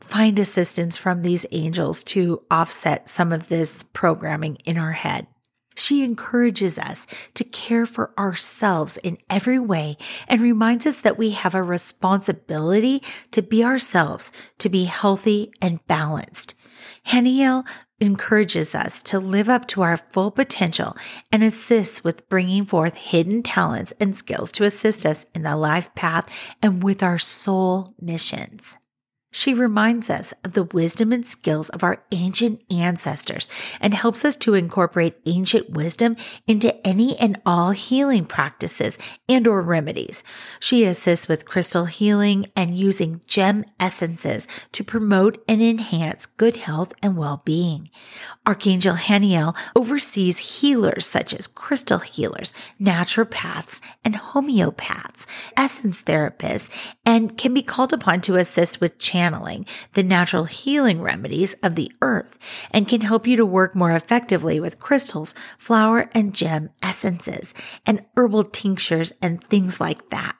find 0.00 0.38
assistance 0.38 0.96
from 0.98 1.22
these 1.22 1.46
angels 1.50 2.04
to 2.04 2.42
offset 2.50 3.08
some 3.08 3.32
of 3.32 3.48
this 3.48 3.82
programming 3.82 4.56
in 4.66 4.76
our 4.76 4.92
head. 4.92 5.26
She 5.74 6.04
encourages 6.04 6.78
us 6.78 7.06
to 7.34 7.44
care 7.44 7.86
for 7.86 8.12
ourselves 8.18 8.96
in 8.98 9.18
every 9.28 9.58
way 9.58 9.96
and 10.28 10.40
reminds 10.40 10.86
us 10.86 11.00
that 11.00 11.18
we 11.18 11.30
have 11.30 11.54
a 11.54 11.62
responsibility 11.62 13.02
to 13.32 13.42
be 13.42 13.64
ourselves, 13.64 14.32
to 14.58 14.68
be 14.68 14.84
healthy 14.84 15.52
and 15.60 15.84
balanced. 15.86 16.54
Haniel 17.06 17.66
encourages 18.00 18.74
us 18.74 19.02
to 19.02 19.18
live 19.18 19.48
up 19.48 19.66
to 19.68 19.82
our 19.82 19.96
full 19.96 20.30
potential 20.30 20.96
and 21.30 21.42
assists 21.42 22.02
with 22.02 22.28
bringing 22.28 22.64
forth 22.64 22.96
hidden 22.96 23.42
talents 23.42 23.92
and 24.00 24.16
skills 24.16 24.50
to 24.52 24.64
assist 24.64 25.06
us 25.06 25.26
in 25.34 25.42
the 25.42 25.56
life 25.56 25.94
path 25.94 26.28
and 26.62 26.82
with 26.82 27.02
our 27.02 27.18
soul 27.18 27.94
missions. 28.00 28.76
She 29.36 29.52
reminds 29.52 30.10
us 30.10 30.32
of 30.44 30.52
the 30.52 30.62
wisdom 30.62 31.10
and 31.10 31.26
skills 31.26 31.68
of 31.70 31.82
our 31.82 32.04
ancient 32.12 32.62
ancestors 32.70 33.48
and 33.80 33.92
helps 33.92 34.24
us 34.24 34.36
to 34.36 34.54
incorporate 34.54 35.20
ancient 35.26 35.70
wisdom 35.70 36.14
into 36.46 36.74
any 36.86 37.18
and 37.18 37.40
all 37.44 37.72
healing 37.72 38.26
practices 38.26 38.96
and 39.28 39.48
or 39.48 39.60
remedies. 39.60 40.22
She 40.60 40.84
assists 40.84 41.26
with 41.26 41.46
crystal 41.46 41.86
healing 41.86 42.46
and 42.54 42.78
using 42.78 43.22
gem 43.26 43.64
essences 43.80 44.46
to 44.70 44.84
promote 44.84 45.42
and 45.48 45.60
enhance 45.60 46.26
good 46.26 46.58
health 46.58 46.94
and 47.02 47.16
well-being. 47.16 47.90
Archangel 48.46 48.94
Haniel 48.94 49.56
oversees 49.74 50.60
healers 50.60 51.06
such 51.06 51.34
as 51.34 51.48
crystal 51.48 51.98
healers, 51.98 52.54
naturopaths, 52.80 53.80
and 54.04 54.14
homeopaths, 54.14 55.26
essence 55.56 56.04
therapists, 56.04 56.70
and 57.04 57.36
can 57.36 57.52
be 57.52 57.62
called 57.62 57.92
upon 57.92 58.20
to 58.20 58.36
assist 58.36 58.80
with 58.80 58.96
channeling 59.24 59.64
the 59.94 60.02
natural 60.02 60.44
healing 60.44 61.00
remedies 61.00 61.54
of 61.62 61.76
the 61.76 61.90
earth 62.02 62.38
and 62.70 62.88
can 62.88 63.00
help 63.00 63.26
you 63.26 63.36
to 63.36 63.46
work 63.46 63.74
more 63.74 63.92
effectively 63.92 64.60
with 64.60 64.78
crystals, 64.78 65.34
flower 65.58 66.10
and 66.12 66.34
gem 66.34 66.68
essences, 66.82 67.54
and 67.86 68.04
herbal 68.16 68.44
tinctures 68.44 69.12
and 69.22 69.42
things 69.44 69.80
like 69.80 70.10
that. 70.10 70.36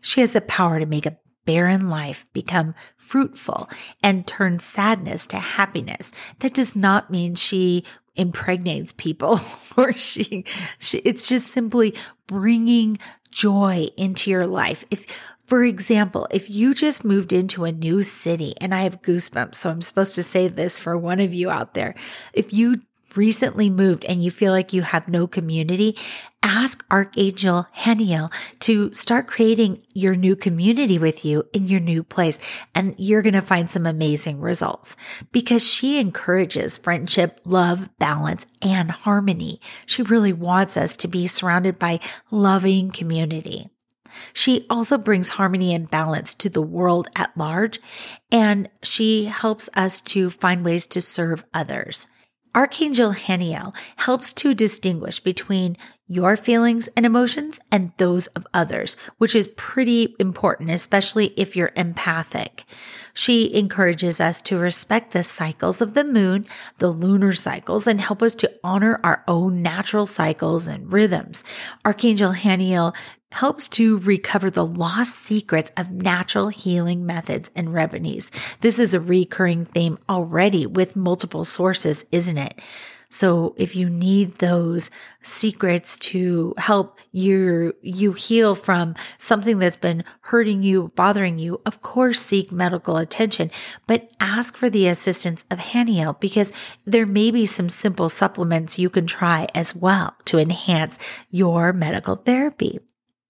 She 0.00 0.20
has 0.20 0.34
the 0.34 0.40
power 0.40 0.78
to 0.78 0.86
make 0.86 1.06
a 1.06 1.18
barren 1.44 1.88
life 1.88 2.24
become 2.32 2.74
fruitful 2.96 3.68
and 4.02 4.26
turn 4.26 4.58
sadness 4.60 5.26
to 5.28 5.36
happiness. 5.36 6.12
That 6.40 6.54
does 6.54 6.76
not 6.76 7.10
mean 7.10 7.34
she 7.34 7.84
impregnates 8.14 8.92
people 8.92 9.40
or 9.76 9.92
she, 9.92 10.44
she 10.78 10.98
it's 10.98 11.28
just 11.28 11.48
simply 11.48 11.94
bringing 12.26 12.98
joy 13.30 13.88
into 13.96 14.30
your 14.30 14.46
life. 14.46 14.84
If 14.90 15.06
for 15.46 15.64
example, 15.64 16.26
if 16.30 16.50
you 16.50 16.74
just 16.74 17.04
moved 17.04 17.32
into 17.32 17.64
a 17.64 17.72
new 17.72 18.02
city, 18.02 18.54
and 18.60 18.74
I 18.74 18.82
have 18.82 19.02
goosebumps, 19.02 19.54
so 19.54 19.70
I'm 19.70 19.82
supposed 19.82 20.14
to 20.16 20.22
say 20.22 20.48
this 20.48 20.78
for 20.78 20.98
one 20.98 21.20
of 21.20 21.32
you 21.32 21.50
out 21.50 21.74
there. 21.74 21.94
If 22.32 22.52
you 22.52 22.82
recently 23.14 23.70
moved 23.70 24.04
and 24.04 24.22
you 24.22 24.30
feel 24.30 24.52
like 24.52 24.72
you 24.72 24.82
have 24.82 25.06
no 25.06 25.28
community, 25.28 25.96
ask 26.42 26.84
Archangel 26.90 27.66
Haniel 27.76 28.32
to 28.60 28.92
start 28.92 29.28
creating 29.28 29.84
your 29.94 30.16
new 30.16 30.34
community 30.34 30.98
with 30.98 31.24
you 31.24 31.44
in 31.52 31.68
your 31.68 31.80
new 31.80 32.02
place. 32.02 32.40
And 32.74 32.94
you're 32.98 33.22
going 33.22 33.34
to 33.34 33.40
find 33.40 33.70
some 33.70 33.86
amazing 33.86 34.40
results 34.40 34.96
because 35.30 35.66
she 35.66 36.00
encourages 36.00 36.76
friendship, 36.76 37.40
love, 37.44 37.88
balance, 37.98 38.46
and 38.60 38.90
harmony. 38.90 39.60
She 39.86 40.02
really 40.02 40.32
wants 40.32 40.76
us 40.76 40.96
to 40.98 41.08
be 41.08 41.28
surrounded 41.28 41.78
by 41.78 42.00
loving 42.30 42.90
community. 42.90 43.70
She 44.32 44.66
also 44.68 44.98
brings 44.98 45.30
harmony 45.30 45.74
and 45.74 45.90
balance 45.90 46.34
to 46.36 46.48
the 46.48 46.62
world 46.62 47.08
at 47.16 47.36
large, 47.36 47.78
and 48.30 48.68
she 48.82 49.26
helps 49.26 49.68
us 49.74 50.00
to 50.02 50.30
find 50.30 50.64
ways 50.64 50.86
to 50.88 51.00
serve 51.00 51.44
others. 51.54 52.06
Archangel 52.54 53.12
Haniel 53.12 53.74
helps 53.96 54.32
to 54.32 54.54
distinguish 54.54 55.20
between 55.20 55.76
your 56.08 56.36
feelings 56.36 56.88
and 56.96 57.04
emotions 57.04 57.58
and 57.72 57.92
those 57.96 58.28
of 58.28 58.46
others, 58.54 58.96
which 59.18 59.34
is 59.34 59.48
pretty 59.56 60.14
important, 60.20 60.70
especially 60.70 61.32
if 61.36 61.56
you're 61.56 61.72
empathic. 61.76 62.64
She 63.12 63.52
encourages 63.54 64.20
us 64.20 64.40
to 64.42 64.58
respect 64.58 65.12
the 65.12 65.22
cycles 65.22 65.80
of 65.80 65.94
the 65.94 66.04
moon, 66.04 66.46
the 66.78 66.90
lunar 66.90 67.32
cycles, 67.32 67.86
and 67.86 68.00
help 68.00 68.22
us 68.22 68.34
to 68.36 68.52
honor 68.62 69.00
our 69.02 69.24
own 69.26 69.62
natural 69.62 70.06
cycles 70.06 70.66
and 70.66 70.92
rhythms. 70.92 71.42
Archangel 71.84 72.34
Haniel 72.34 72.94
helps 73.32 73.68
to 73.68 73.98
recover 73.98 74.50
the 74.50 74.66
lost 74.66 75.16
secrets 75.16 75.72
of 75.76 75.90
natural 75.90 76.48
healing 76.48 77.04
methods 77.04 77.50
and 77.56 77.74
remedies. 77.74 78.30
This 78.60 78.78
is 78.78 78.94
a 78.94 79.00
recurring 79.00 79.64
theme 79.64 79.98
already 80.08 80.64
with 80.66 80.94
multiple 80.94 81.44
sources, 81.44 82.04
isn't 82.12 82.38
it? 82.38 82.60
So 83.08 83.54
if 83.56 83.76
you 83.76 83.88
need 83.88 84.36
those 84.36 84.90
secrets 85.22 85.98
to 85.98 86.54
help 86.58 86.98
you, 87.12 87.74
you 87.80 88.12
heal 88.12 88.54
from 88.54 88.94
something 89.18 89.58
that's 89.58 89.76
been 89.76 90.04
hurting 90.22 90.62
you, 90.62 90.92
bothering 90.94 91.38
you, 91.38 91.60
of 91.64 91.82
course, 91.82 92.20
seek 92.20 92.52
medical 92.52 92.96
attention, 92.96 93.50
but 93.86 94.10
ask 94.20 94.56
for 94.56 94.68
the 94.68 94.88
assistance 94.88 95.44
of 95.50 95.58
Haniel 95.58 96.18
because 96.20 96.52
there 96.84 97.06
may 97.06 97.30
be 97.30 97.46
some 97.46 97.68
simple 97.68 98.08
supplements 98.08 98.78
you 98.78 98.90
can 98.90 99.06
try 99.06 99.46
as 99.54 99.74
well 99.74 100.14
to 100.26 100.38
enhance 100.38 100.98
your 101.30 101.72
medical 101.72 102.16
therapy. 102.16 102.80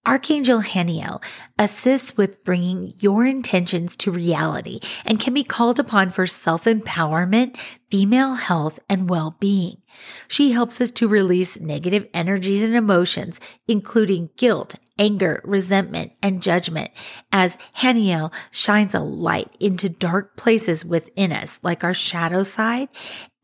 Archangel 0.07 0.61
Haniel 0.61 1.21
assists 1.59 2.15
with 2.15 2.41
bringing 2.45 2.93
your 2.99 3.25
intentions 3.25 3.97
to 3.97 4.09
reality 4.09 4.79
and 5.05 5.19
can 5.19 5.33
be 5.33 5.43
called 5.43 5.79
upon 5.79 6.11
for 6.11 6.25
self 6.25 6.63
empowerment, 6.63 7.57
female 7.91 8.35
health, 8.35 8.79
and 8.89 9.09
well 9.09 9.35
being. 9.41 9.81
She 10.29 10.51
helps 10.51 10.79
us 10.79 10.91
to 10.91 11.09
release 11.09 11.59
negative 11.59 12.07
energies 12.13 12.63
and 12.63 12.73
emotions, 12.73 13.41
including 13.67 14.29
guilt, 14.37 14.75
anger, 14.97 15.41
resentment, 15.43 16.13
and 16.23 16.41
judgment, 16.41 16.91
as 17.33 17.57
Haniel 17.79 18.33
shines 18.49 18.95
a 18.95 19.01
light 19.01 19.53
into 19.59 19.89
dark 19.89 20.37
places 20.37 20.85
within 20.85 21.33
us, 21.33 21.59
like 21.63 21.83
our 21.83 21.93
shadow 21.93 22.43
side 22.43 22.87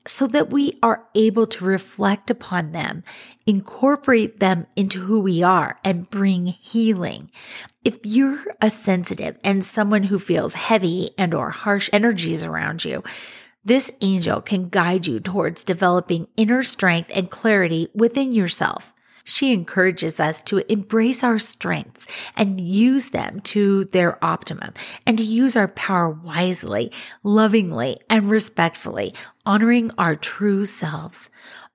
so 0.06 0.28
that 0.28 0.50
we 0.50 0.78
are 0.84 1.06
able 1.16 1.48
to 1.48 1.66
reflect 1.66 2.30
upon 2.30 2.72
them, 2.72 3.04
incorporate 3.46 4.40
them 4.40 4.68
into 4.76 5.00
who 5.02 5.20
we 5.20 5.42
are 5.42 5.80
and 5.84 6.10
bring 6.10 6.48
healing. 6.48 7.32
If 7.84 8.00
you're 8.04 8.44
a 8.62 8.70
sensitive 8.70 9.38
and 9.44 9.64
someone 9.64 10.04
who 10.04 10.20
feels 10.20 10.56
heavy 10.56 11.12
and 11.18 11.34
or 11.34 11.52
harsh 11.52 11.90
energies 11.94 12.44
around 12.44 12.86
you, 12.86 13.04
this 13.66 13.92
angel 14.02 14.42
can 14.42 14.70
guide 14.70 15.08
you 15.08 15.20
towards 15.20 15.64
developing 15.64 16.28
inner 16.36 16.64
strength 16.64 17.12
and 17.16 17.32
clarity 17.32 17.88
within 17.94 18.34
yourself. 18.34 18.93
She 19.24 19.54
encourages 19.54 20.20
us 20.20 20.42
to 20.44 20.70
embrace 20.72 21.24
our 21.24 21.40
strengths 21.40 22.08
and 22.36 22.60
use 22.60 23.12
them 23.12 23.40
to 23.42 23.86
their 23.86 24.24
optimum 24.24 24.74
and 25.06 25.18
to 25.18 25.24
use 25.24 25.56
our 25.56 25.70
power 25.70 26.10
wisely, 26.10 26.92
lovingly, 27.24 28.00
and 28.10 28.30
respectfully, 28.30 29.14
honoring 29.46 29.92
our 29.98 30.16
true 30.16 30.66
selves. 30.66 31.30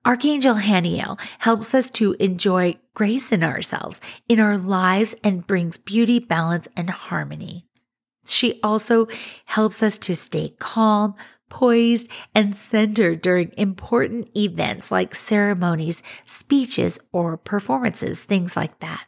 Archangel 0.05 0.55
Haniel 0.55 1.19
helps 1.39 1.73
us 1.73 1.89
to 1.91 2.13
enjoy 2.19 2.77
grace 2.93 3.31
in 3.31 3.43
ourselves, 3.43 3.99
in 4.27 4.39
our 4.39 4.57
lives, 4.57 5.15
and 5.23 5.45
brings 5.45 5.77
beauty, 5.77 6.19
balance, 6.19 6.67
and 6.77 6.89
harmony. 6.89 7.65
She 8.25 8.59
also 8.63 9.07
helps 9.45 9.81
us 9.83 9.97
to 9.99 10.15
stay 10.15 10.53
calm, 10.59 11.15
poised, 11.49 12.09
and 12.33 12.55
centered 12.55 13.21
during 13.21 13.51
important 13.57 14.29
events 14.37 14.91
like 14.91 15.13
ceremonies, 15.15 16.01
speeches, 16.25 16.99
or 17.11 17.37
performances, 17.37 18.23
things 18.23 18.55
like 18.55 18.79
that. 18.79 19.05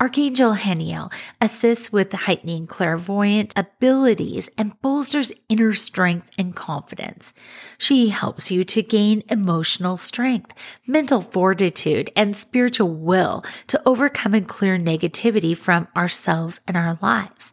Archangel 0.00 0.54
Haniel 0.54 1.12
assists 1.40 1.92
with 1.92 2.12
heightening 2.12 2.66
clairvoyant 2.66 3.52
abilities 3.56 4.50
and 4.58 4.80
bolsters 4.82 5.32
inner 5.48 5.72
strength 5.72 6.30
and 6.36 6.54
confidence. 6.54 7.32
She 7.78 8.08
helps 8.08 8.50
you 8.50 8.64
to 8.64 8.82
gain 8.82 9.22
emotional 9.30 9.96
strength, 9.96 10.54
mental 10.86 11.20
fortitude, 11.20 12.10
and 12.16 12.36
spiritual 12.36 12.88
will 12.90 13.44
to 13.68 13.80
overcome 13.86 14.34
and 14.34 14.48
clear 14.48 14.78
negativity 14.78 15.56
from 15.56 15.88
ourselves 15.96 16.60
and 16.66 16.76
our 16.76 16.98
lives. 17.00 17.52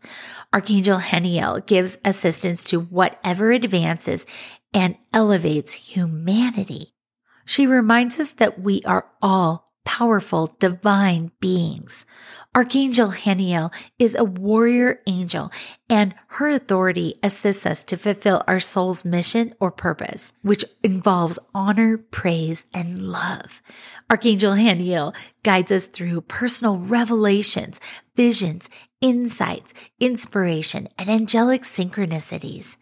Archangel 0.51 0.97
Haniel 0.97 1.65
gives 1.65 1.99
assistance 2.03 2.63
to 2.65 2.79
whatever 2.79 3.51
advances 3.51 4.25
and 4.73 4.95
elevates 5.13 5.73
humanity. 5.73 6.93
She 7.45 7.67
reminds 7.67 8.19
us 8.19 8.33
that 8.33 8.59
we 8.59 8.81
are 8.85 9.05
all 9.21 9.69
powerful 9.85 10.55
divine 10.59 11.31
beings. 11.39 12.05
Archangel 12.55 13.09
Haniel 13.09 13.73
is 13.97 14.15
a 14.15 14.23
warrior 14.23 15.01
angel 15.07 15.51
and 15.89 16.13
her 16.27 16.49
authority 16.49 17.19
assists 17.23 17.65
us 17.65 17.83
to 17.85 17.97
fulfill 17.97 18.43
our 18.47 18.59
soul's 18.59 19.03
mission 19.03 19.53
or 19.59 19.71
purpose, 19.71 20.31
which 20.41 20.65
involves 20.83 21.39
honor, 21.55 21.97
praise, 21.97 22.65
and 22.73 23.03
love. 23.03 23.61
Archangel 24.09 24.53
Haniel 24.53 25.15
guides 25.43 25.71
us 25.71 25.87
through 25.87 26.21
personal 26.21 26.77
revelations, 26.77 27.79
visions, 28.15 28.69
insights, 29.01 29.73
inspiration, 29.99 30.87
and 30.97 31.09
angelic 31.09 31.63
synchronicities. 31.63 32.77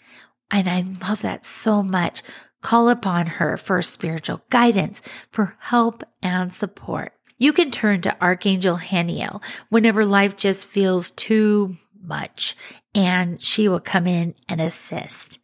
And 0.50 0.70
I 0.70 0.86
love 1.08 1.22
that 1.22 1.46
so 1.46 1.84
much. 1.84 2.24
Call 2.62 2.90
upon 2.90 3.28
her 3.28 3.58
for 3.58 3.82
spiritual 3.82 4.42
guidance, 4.50 5.02
for 5.32 5.56
help 5.60 6.04
and 6.24 6.54
support. 6.54 7.14
You 7.38 7.54
can 7.54 7.70
turn 7.70 8.02
to 8.02 8.20
Archangel 8.22 8.78
Haniel 8.78 9.44
whenever 9.70 10.06
life 10.06 10.36
just 10.36 10.68
feels 10.68 11.12
too 11.12 11.78
much, 12.02 12.56
and 12.96 13.42
she 13.42 13.68
will 13.68 13.80
come 13.80 14.08
in 14.08 14.34
and 14.50 14.60
assist. 14.60 15.40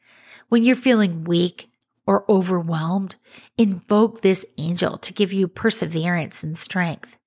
When 0.49 0.63
you're 0.63 0.75
feeling 0.75 1.23
weak 1.23 1.69
or 2.07 2.25
overwhelmed, 2.29 3.15
invoke 3.57 4.21
this 4.21 4.45
angel 4.57 4.97
to 4.97 5.13
give 5.13 5.31
you 5.31 5.47
perseverance 5.47 6.43
and 6.43 6.57
strength. 6.57 7.17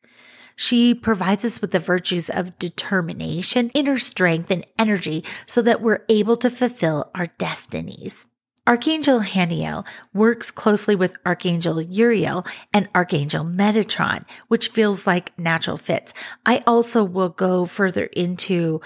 She 0.56 0.94
provides 0.94 1.44
us 1.44 1.60
with 1.60 1.70
the 1.70 1.78
virtues 1.78 2.30
of 2.30 2.58
determination, 2.58 3.70
inner 3.74 3.98
strength, 3.98 4.50
and 4.50 4.66
energy 4.78 5.22
so 5.44 5.62
that 5.62 5.82
we're 5.82 6.04
able 6.08 6.36
to 6.36 6.50
fulfill 6.50 7.10
our 7.14 7.26
destinies. 7.38 8.26
Archangel 8.68 9.20
Haniel 9.20 9.86
works 10.12 10.50
closely 10.50 10.96
with 10.96 11.16
Archangel 11.24 11.80
Uriel 11.80 12.44
and 12.74 12.88
Archangel 12.96 13.44
Metatron, 13.44 14.24
which 14.48 14.70
feels 14.70 15.06
like 15.06 15.38
natural 15.38 15.76
fits. 15.76 16.12
I 16.44 16.64
also 16.66 17.04
will 17.04 17.28
go 17.28 17.64
further 17.64 18.06
into 18.06 18.80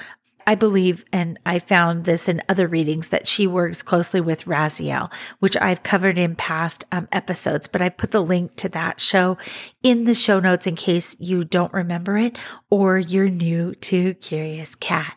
I 0.47 0.55
believe, 0.55 1.05
and 1.13 1.39
I 1.45 1.59
found 1.59 2.05
this 2.05 2.29
in 2.29 2.43
other 2.49 2.67
readings, 2.67 3.09
that 3.09 3.27
she 3.27 3.47
works 3.47 3.83
closely 3.83 4.21
with 4.21 4.45
Raziel, 4.45 5.13
which 5.39 5.57
I've 5.57 5.83
covered 5.83 6.19
in 6.19 6.37
past 6.37 6.85
um, 6.93 7.09
episodes, 7.13 7.69
but 7.69 7.83
I 7.83 7.89
put 7.89 8.11
the 8.11 8.23
link 8.23 8.57
to 8.57 8.69
that 8.71 9.01
show 9.01 9.39
in 9.83 10.05
the 10.05 10.15
show 10.15 10.41
notes 10.41 10.67
in 10.67 10.77
case 10.77 11.17
you 11.21 11.45
don't 11.45 11.73
remember 11.73 12.17
it 12.17 12.39
or 12.71 12.99
you're 12.99 13.29
new 13.29 13.75
to 13.77 14.15
Curious 14.15 14.75
Cat. 14.75 15.17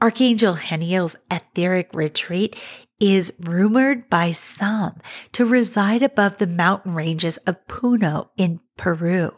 Archangel 0.00 0.54
Haniel's 0.54 1.16
etheric 1.30 1.90
retreat 1.92 2.56
is 3.00 3.32
rumored 3.40 4.08
by 4.10 4.32
some 4.32 5.00
to 5.32 5.44
reside 5.44 6.02
above 6.02 6.38
the 6.38 6.46
mountain 6.46 6.94
ranges 6.94 7.36
of 7.38 7.66
Puno 7.68 8.30
in 8.36 8.60
Peru 8.76 9.32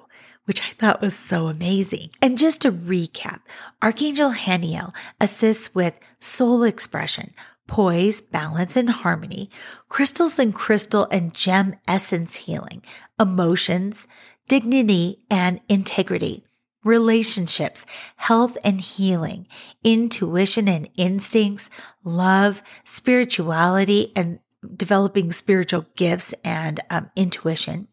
which 0.45 0.61
I 0.63 0.69
thought 0.69 1.01
was 1.01 1.15
so 1.15 1.47
amazing. 1.47 2.11
And 2.21 2.39
just 2.39 2.63
to 2.63 2.73
recap, 2.73 3.41
Archangel 3.83 4.33
Haniel 4.33 4.95
assists 5.21 5.75
with 5.75 5.99
soul 6.19 6.63
expression, 6.63 7.33
poise, 7.67 8.21
balance, 8.21 8.77
and 8.77 8.91
harmony, 8.91 9.51
crystals 9.89 10.39
and 10.39 10.55
crystal 10.55 11.07
and 11.11 11.33
gem 11.33 11.77
essence 11.87 12.37
healing, 12.37 12.83
emotions, 13.19 14.09
dignity 14.49 15.21
and 15.31 15.61
integrity, 15.69 16.45
relationships, 16.85 17.87
health 18.17 18.59
and 18.65 18.81
healing, 18.81 19.47
intuition 19.85 20.69
and 20.69 20.89
instincts, 20.97 21.71
love, 22.03 22.63
spirituality, 22.83 24.13
and 24.17 24.41
developing 24.77 25.33
spiritual 25.33 25.87
gifts 25.95 26.35
and 26.45 26.81
um, 26.91 27.11
intuition, 27.17 27.89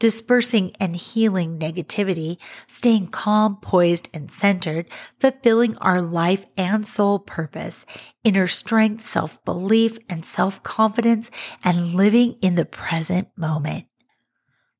dispersing 0.00 0.72
and 0.80 0.96
healing 0.96 1.58
negativity, 1.58 2.38
staying 2.66 3.06
calm, 3.08 3.56
poised, 3.56 4.08
and 4.12 4.32
centered, 4.32 4.86
fulfilling 5.20 5.76
our 5.78 6.02
life 6.02 6.46
and 6.56 6.88
soul 6.88 7.20
purpose, 7.20 7.86
inner 8.24 8.48
strength, 8.48 9.04
self 9.04 9.42
belief, 9.44 9.96
and 10.08 10.24
self 10.24 10.60
confidence, 10.64 11.30
and 11.62 11.94
living 11.94 12.36
in 12.42 12.56
the 12.56 12.64
present 12.64 13.28
moment. 13.36 13.86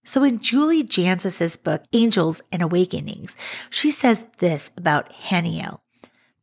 So 0.03 0.25
in 0.25 0.39
Julie 0.41 0.83
Jancius's 0.83 1.57
book, 1.57 1.85
Angels 1.93 2.43
and 2.51 2.63
Awakenings, 2.63 3.37
she 3.69 3.93
says 3.93 4.27
this 4.39 4.73
about 4.77 5.13
Haniel. 5.13 5.81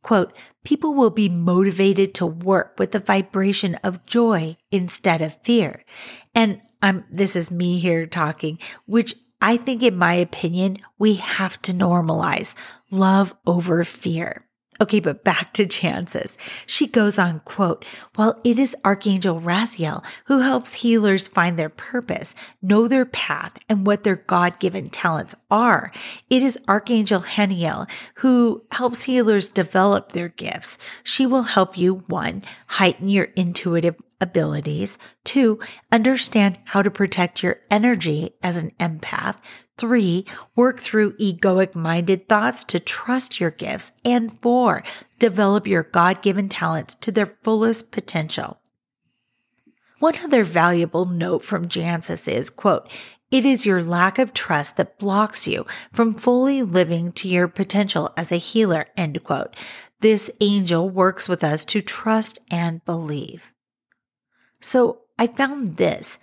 Quote, 0.00 0.32
people 0.64 0.94
will 0.94 1.10
be 1.10 1.28
motivated 1.28 2.14
to 2.14 2.24
work 2.24 2.76
with 2.78 2.92
the 2.92 3.00
vibration 3.00 3.74
of 3.82 4.06
joy 4.06 4.56
instead 4.70 5.20
of 5.20 5.42
fear. 5.42 5.84
And 6.34 6.60
I'm, 6.82 7.04
this 7.10 7.36
is 7.36 7.50
me 7.50 7.78
here 7.78 8.06
talking, 8.06 8.58
which 8.86 9.14
I 9.40 9.56
think 9.56 9.82
in 9.82 9.96
my 9.96 10.14
opinion, 10.14 10.78
we 10.98 11.14
have 11.14 11.60
to 11.62 11.72
normalize 11.72 12.54
love 12.90 13.34
over 13.46 13.84
fear. 13.84 14.47
Okay, 14.80 15.00
but 15.00 15.24
back 15.24 15.52
to 15.54 15.66
Jancius. 15.66 16.36
She 16.64 16.86
goes 16.86 17.18
on, 17.18 17.40
quote, 17.40 17.84
while 18.14 18.40
it 18.44 18.60
is 18.60 18.76
Archangel 18.84 19.40
Raziel 19.40 20.04
who 20.26 20.38
helps 20.38 20.74
healers 20.74 21.26
find 21.26 21.58
their 21.58 21.68
purpose, 21.68 22.36
know 22.62 22.86
their 22.86 23.04
path, 23.04 23.58
and 23.68 23.86
what 23.86 24.04
their 24.04 24.16
God-given 24.16 24.90
talents 24.90 25.34
are, 25.50 25.90
it 26.30 26.44
is 26.44 26.60
Archangel 26.68 27.20
Haniel 27.20 27.90
who 28.16 28.64
helps 28.70 29.02
healers 29.02 29.48
develop 29.48 30.12
their 30.12 30.28
gifts. 30.28 30.78
She 31.02 31.26
will 31.26 31.42
help 31.42 31.76
you, 31.76 32.04
one, 32.06 32.42
heighten 32.68 33.08
your 33.08 33.24
intuitive 33.36 33.96
abilities. 34.20 34.98
Two, 35.24 35.58
understand 35.90 36.58
how 36.64 36.82
to 36.82 36.90
protect 36.90 37.42
your 37.42 37.60
energy 37.70 38.30
as 38.42 38.56
an 38.56 38.70
empath. 38.78 39.36
Three, 39.78 40.26
work 40.56 40.80
through 40.80 41.16
egoic 41.16 41.74
minded 41.74 42.28
thoughts 42.28 42.64
to 42.64 42.80
trust 42.80 43.40
your 43.40 43.50
gifts. 43.50 43.92
And 44.04 44.38
four, 44.40 44.82
develop 45.18 45.66
your 45.66 45.84
God 45.84 46.20
given 46.20 46.48
talents 46.48 46.94
to 46.96 47.12
their 47.12 47.36
fullest 47.42 47.92
potential. 47.92 48.58
One 50.00 50.16
other 50.18 50.44
valuable 50.44 51.06
note 51.06 51.44
from 51.44 51.68
Jancius 51.68 52.28
is, 52.28 52.50
quote, 52.50 52.90
it 53.30 53.44
is 53.44 53.66
your 53.66 53.84
lack 53.84 54.18
of 54.18 54.32
trust 54.32 54.76
that 54.76 54.98
blocks 54.98 55.46
you 55.46 55.66
from 55.92 56.14
fully 56.14 56.62
living 56.62 57.12
to 57.12 57.28
your 57.28 57.46
potential 57.46 58.10
as 58.16 58.32
a 58.32 58.36
healer, 58.36 58.86
end 58.96 59.22
quote. 59.22 59.54
This 60.00 60.30
angel 60.40 60.88
works 60.88 61.28
with 61.28 61.44
us 61.44 61.64
to 61.66 61.82
trust 61.82 62.38
and 62.50 62.84
believe. 62.84 63.52
So 64.60 65.02
I 65.18 65.26
found 65.26 65.76
this 65.76 66.18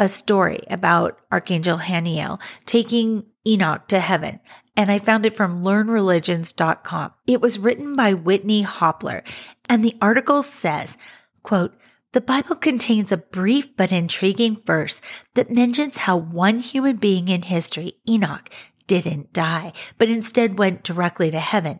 a 0.00 0.08
story 0.08 0.60
about 0.70 1.20
Archangel 1.30 1.76
Haniel 1.76 2.40
taking 2.64 3.26
Enoch 3.46 3.86
to 3.88 4.00
heaven, 4.00 4.40
and 4.74 4.90
I 4.90 4.98
found 4.98 5.26
it 5.26 5.34
from 5.34 5.62
learnreligions.com. 5.62 7.12
It 7.26 7.42
was 7.42 7.58
written 7.58 7.94
by 7.94 8.14
Whitney 8.14 8.64
Hopler, 8.64 9.22
and 9.68 9.84
the 9.84 9.96
article 10.00 10.42
says, 10.42 10.96
quote, 11.42 11.74
The 12.12 12.22
Bible 12.22 12.56
contains 12.56 13.12
a 13.12 13.18
brief 13.18 13.76
but 13.76 13.92
intriguing 13.92 14.62
verse 14.64 15.02
that 15.34 15.50
mentions 15.50 15.98
how 15.98 16.16
one 16.16 16.60
human 16.60 16.96
being 16.96 17.28
in 17.28 17.42
history, 17.42 17.98
Enoch, 18.08 18.48
didn't 18.86 19.34
die, 19.34 19.74
but 19.98 20.08
instead 20.08 20.58
went 20.58 20.82
directly 20.82 21.30
to 21.30 21.40
heaven. 21.40 21.78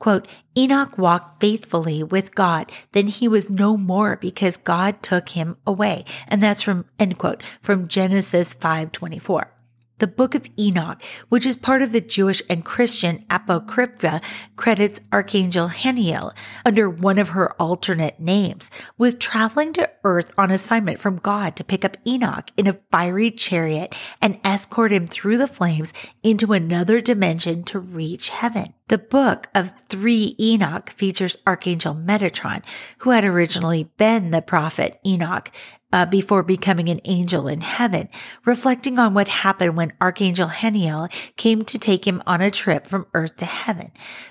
Quote, 0.00 0.26
Enoch 0.56 0.98
walked 0.98 1.40
faithfully 1.40 2.02
with 2.02 2.34
God, 2.34 2.72
then 2.92 3.06
he 3.06 3.28
was 3.28 3.48
no 3.50 3.76
more 3.76 4.16
because 4.16 4.56
God 4.56 5.02
took 5.02 5.28
him 5.28 5.56
away. 5.66 6.04
And 6.26 6.42
that's 6.42 6.62
from, 6.62 6.86
end 6.98 7.18
quote, 7.18 7.42
from 7.62 7.86
Genesis 7.86 8.52
524. 8.54 9.52
The 10.00 10.06
Book 10.06 10.34
of 10.34 10.46
Enoch, 10.58 11.02
which 11.28 11.44
is 11.44 11.58
part 11.58 11.82
of 11.82 11.92
the 11.92 12.00
Jewish 12.00 12.40
and 12.48 12.64
Christian 12.64 13.22
Apocrypha, 13.28 14.22
credits 14.56 15.02
Archangel 15.12 15.68
Haniel 15.68 16.34
under 16.64 16.88
one 16.88 17.18
of 17.18 17.30
her 17.30 17.52
alternate 17.60 18.18
names 18.18 18.70
with 18.96 19.18
traveling 19.18 19.74
to 19.74 19.90
earth 20.02 20.32
on 20.38 20.50
assignment 20.50 20.98
from 20.98 21.18
God 21.18 21.54
to 21.56 21.64
pick 21.64 21.84
up 21.84 21.98
Enoch 22.06 22.50
in 22.56 22.66
a 22.66 22.78
fiery 22.90 23.30
chariot 23.30 23.94
and 24.22 24.40
escort 24.42 24.90
him 24.90 25.06
through 25.06 25.36
the 25.36 25.46
flames 25.46 25.92
into 26.22 26.54
another 26.54 27.02
dimension 27.02 27.62
to 27.64 27.78
reach 27.78 28.30
heaven. 28.30 28.72
The 28.88 28.98
book 28.98 29.48
of 29.54 29.78
three 29.86 30.34
Enoch 30.40 30.90
features 30.90 31.36
Archangel 31.46 31.94
Metatron, 31.94 32.64
who 32.98 33.10
had 33.10 33.24
originally 33.24 33.84
been 33.98 34.30
the 34.30 34.42
prophet 34.42 34.98
Enoch 35.06 35.52
uh, 35.92 36.06
before 36.06 36.42
becoming 36.42 36.88
an 36.88 37.00
angel 37.04 37.48
in 37.48 37.60
heaven, 37.60 38.08
reflecting 38.44 38.98
on 38.98 39.14
what 39.14 39.28
happened 39.28 39.76
when 39.76 39.92
Archangel 40.00 40.48
Haniel 40.48 41.10
came 41.36 41.64
to 41.64 41.78
take 41.78 42.06
him 42.06 42.22
on 42.26 42.40
a 42.40 42.50
trip 42.50 42.86
from 42.86 43.06
earth 43.14 43.36
to 43.36 43.44
heaven. 43.44 43.90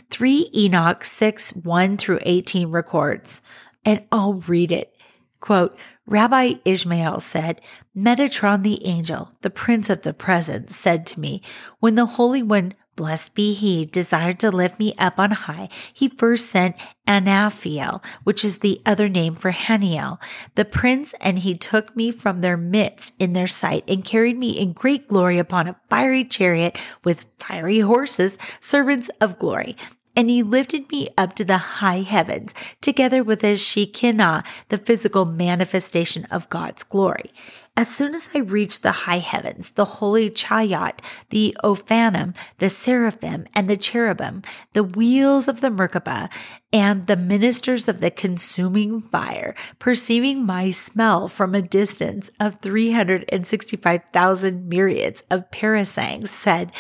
3 0.10 0.50
Enoch 0.56 1.04
6 1.04 1.52
1 1.52 1.98
through 1.98 2.20
18 2.24 2.70
records, 2.70 3.42
and 3.86 4.04
I'll 4.12 4.34
read 4.34 4.72
it. 4.72 4.94
Quote, 5.40 5.78
Rabbi 6.06 6.56
Ishmael 6.66 7.20
said, 7.20 7.62
Metatron 7.96 8.64
the 8.64 8.86
angel, 8.86 9.32
the 9.42 9.50
prince 9.50 9.90
of 9.90 10.02
the 10.02 10.14
present, 10.14 10.72
said 10.72 11.06
to 11.08 11.20
me, 11.20 11.42
When 11.80 11.96
the 11.96 12.08
Holy 12.08 12.42
One 12.42 12.74
Blessed 13.00 13.34
be 13.34 13.54
he, 13.54 13.86
desired 13.86 14.42
to 14.42 14.52
lift 14.52 14.78
me 14.78 14.94
up 14.98 15.22
on 15.22 15.32
high. 15.32 15.70
He 15.94 16.10
first 16.10 16.48
sent 16.48 16.76
Anaphiel, 17.08 18.04
which 18.26 18.44
is 18.44 18.58
the 18.58 18.82
other 18.86 19.08
name 19.08 19.36
for 19.36 19.54
Haniel, 19.54 20.22
the 20.56 20.66
prince, 20.66 21.14
and 21.22 21.40
he 21.40 21.56
took 21.56 21.96
me 21.96 22.12
from 22.12 22.42
their 22.42 22.58
midst 22.58 23.16
in 23.18 23.32
their 23.32 23.48
sight 23.48 23.86
and 23.88 24.04
carried 24.04 24.38
me 24.38 24.50
in 24.50 24.74
great 24.74 25.08
glory 25.08 25.40
upon 25.40 25.70
a 25.70 25.80
fiery 25.90 26.26
chariot 26.26 26.78
with 27.06 27.26
fiery 27.38 27.80
horses, 27.80 28.38
servants 28.60 29.10
of 29.22 29.40
glory. 29.40 29.78
And 30.14 30.30
he 30.30 30.44
lifted 30.44 30.92
me 30.92 31.08
up 31.18 31.36
to 31.36 31.46
the 31.46 31.58
high 31.58 32.02
heavens, 32.02 32.54
together 32.82 33.24
with 33.24 33.44
his 33.44 33.66
Shekinah, 33.66 34.44
the 34.68 34.78
physical 34.78 35.24
manifestation 35.24 36.26
of 36.26 36.50
God's 36.50 36.84
glory. 36.84 37.32
As 37.80 37.88
soon 37.88 38.14
as 38.14 38.36
I 38.36 38.40
reached 38.40 38.84
the 38.84 38.92
high 38.92 39.20
heavens, 39.20 39.72
the 39.72 39.86
holy 39.86 40.30
chariot, 40.30 41.02
the 41.30 41.56
Ophanim, 41.64 42.36
the 42.58 42.68
seraphim, 42.68 43.46
and 43.54 43.70
the 43.70 43.78
cherubim, 43.78 44.42
the 44.74 44.84
wheels 44.84 45.48
of 45.48 45.62
the 45.62 45.70
Merkabah, 45.70 46.28
and 46.74 47.08
the 47.08 47.16
ministers 47.16 47.88
of 47.88 48.02
the 48.02 48.12
consuming 48.12 49.00
fire, 49.00 49.56
perceiving 49.80 50.46
my 50.46 50.72
smell 50.72 51.30
from 51.30 51.56
a 51.56 51.62
distance 51.62 52.30
of 52.38 52.60
365,000 52.60 54.68
myriads 54.68 55.24
of 55.32 55.50
parasangs, 55.50 56.28
said, 56.28 56.74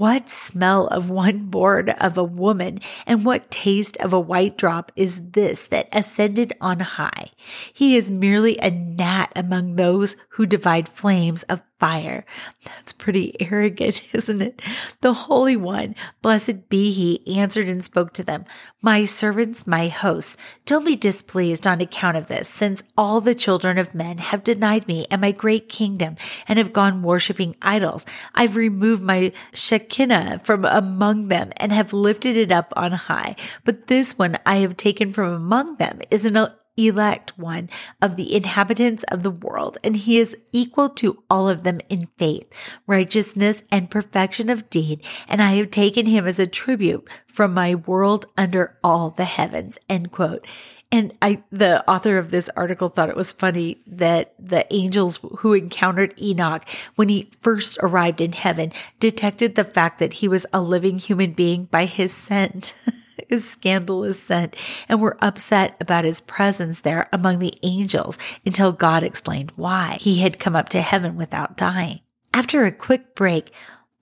what 0.00 0.30
smell 0.30 0.86
of 0.86 1.10
one 1.10 1.44
born 1.44 1.90
of 1.90 2.16
a 2.16 2.24
woman 2.24 2.80
and 3.06 3.22
what 3.22 3.50
taste 3.50 3.98
of 3.98 4.14
a 4.14 4.18
white 4.18 4.56
drop 4.56 4.90
is 4.96 5.20
this 5.32 5.66
that 5.66 5.90
ascended 5.92 6.54
on 6.58 6.80
high? 6.80 7.28
He 7.74 7.98
is 7.98 8.10
merely 8.10 8.56
a 8.62 8.70
gnat 8.70 9.30
among 9.36 9.76
those 9.76 10.16
who 10.30 10.46
divide 10.46 10.88
flames 10.88 11.42
of 11.42 11.60
fire. 11.80 12.24
That's 12.64 12.92
pretty 12.92 13.34
arrogant, 13.40 14.02
isn't 14.12 14.42
it? 14.42 14.62
The 15.00 15.14
Holy 15.14 15.56
One, 15.56 15.96
blessed 16.22 16.68
be 16.68 16.92
He, 16.92 17.38
answered 17.38 17.68
and 17.68 17.82
spoke 17.82 18.12
to 18.12 18.22
them, 18.22 18.44
My 18.82 19.04
servants, 19.04 19.66
my 19.66 19.88
hosts, 19.88 20.36
don't 20.66 20.84
be 20.84 20.94
displeased 20.94 21.66
on 21.66 21.80
account 21.80 22.18
of 22.18 22.26
this, 22.26 22.48
since 22.48 22.82
all 22.96 23.20
the 23.20 23.34
children 23.34 23.78
of 23.78 23.94
men 23.94 24.18
have 24.18 24.44
denied 24.44 24.86
me 24.86 25.06
and 25.10 25.20
my 25.20 25.32
great 25.32 25.68
kingdom 25.68 26.16
and 26.46 26.58
have 26.58 26.72
gone 26.72 27.02
worshiping 27.02 27.56
idols. 27.62 28.04
I've 28.34 28.56
removed 28.56 29.02
my 29.02 29.32
Shekinah 29.54 30.40
from 30.44 30.64
among 30.64 31.28
them 31.28 31.52
and 31.56 31.72
have 31.72 31.92
lifted 31.92 32.36
it 32.36 32.52
up 32.52 32.72
on 32.76 32.92
high. 32.92 33.36
But 33.64 33.86
this 33.86 34.18
one 34.18 34.36
I 34.44 34.56
have 34.56 34.76
taken 34.76 35.12
from 35.12 35.32
among 35.32 35.76
them 35.76 36.00
is 36.10 36.24
an 36.24 36.36
elect 36.76 37.38
one 37.38 37.68
of 38.00 38.16
the 38.16 38.34
inhabitants 38.34 39.04
of 39.04 39.22
the 39.22 39.30
world, 39.30 39.78
and 39.82 39.96
he 39.96 40.18
is 40.18 40.36
equal 40.52 40.88
to 40.88 41.22
all 41.28 41.48
of 41.48 41.62
them 41.62 41.80
in 41.88 42.08
faith, 42.16 42.52
righteousness, 42.86 43.62
and 43.70 43.90
perfection 43.90 44.50
of 44.50 44.70
deed. 44.70 45.02
And 45.28 45.42
I 45.42 45.52
have 45.54 45.70
taken 45.70 46.06
him 46.06 46.26
as 46.26 46.38
a 46.38 46.46
tribute 46.46 47.08
from 47.26 47.54
my 47.54 47.74
world 47.74 48.26
under 48.36 48.78
all 48.82 49.10
the 49.10 49.24
heavens. 49.24 49.78
End 49.88 50.12
quote. 50.12 50.46
And 50.92 51.16
I, 51.22 51.44
the 51.52 51.88
author 51.88 52.18
of 52.18 52.32
this 52.32 52.50
article 52.56 52.88
thought 52.88 53.10
it 53.10 53.16
was 53.16 53.30
funny 53.30 53.80
that 53.86 54.34
the 54.40 54.66
angels 54.74 55.20
who 55.38 55.52
encountered 55.52 56.20
Enoch 56.20 56.68
when 56.96 57.08
he 57.08 57.30
first 57.42 57.78
arrived 57.80 58.20
in 58.20 58.32
heaven 58.32 58.72
detected 58.98 59.54
the 59.54 59.64
fact 59.64 60.00
that 60.00 60.14
he 60.14 60.26
was 60.26 60.46
a 60.52 60.60
living 60.60 60.98
human 60.98 61.32
being 61.32 61.66
by 61.66 61.84
his 61.84 62.12
scent. 62.12 62.74
his 63.30 63.48
scandalous 63.48 64.20
scent 64.20 64.54
and 64.88 65.00
were 65.00 65.16
upset 65.20 65.76
about 65.80 66.04
his 66.04 66.20
presence 66.20 66.80
there 66.80 67.08
among 67.12 67.38
the 67.38 67.54
angels 67.62 68.18
until 68.44 68.72
God 68.72 69.02
explained 69.02 69.52
why 69.54 69.96
he 70.00 70.18
had 70.18 70.40
come 70.40 70.56
up 70.56 70.68
to 70.70 70.82
heaven 70.82 71.16
without 71.16 71.56
dying. 71.56 72.00
After 72.34 72.64
a 72.64 72.72
quick 72.72 73.14
break, 73.14 73.52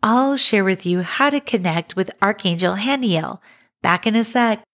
I'll 0.02 0.36
share 0.36 0.64
with 0.64 0.86
you 0.86 1.02
how 1.02 1.28
to 1.28 1.40
connect 1.40 1.94
with 1.94 2.10
Archangel 2.22 2.76
Haniel. 2.76 3.40
Back 3.82 4.06
in 4.06 4.16
a 4.16 4.24
sec. 4.24 4.64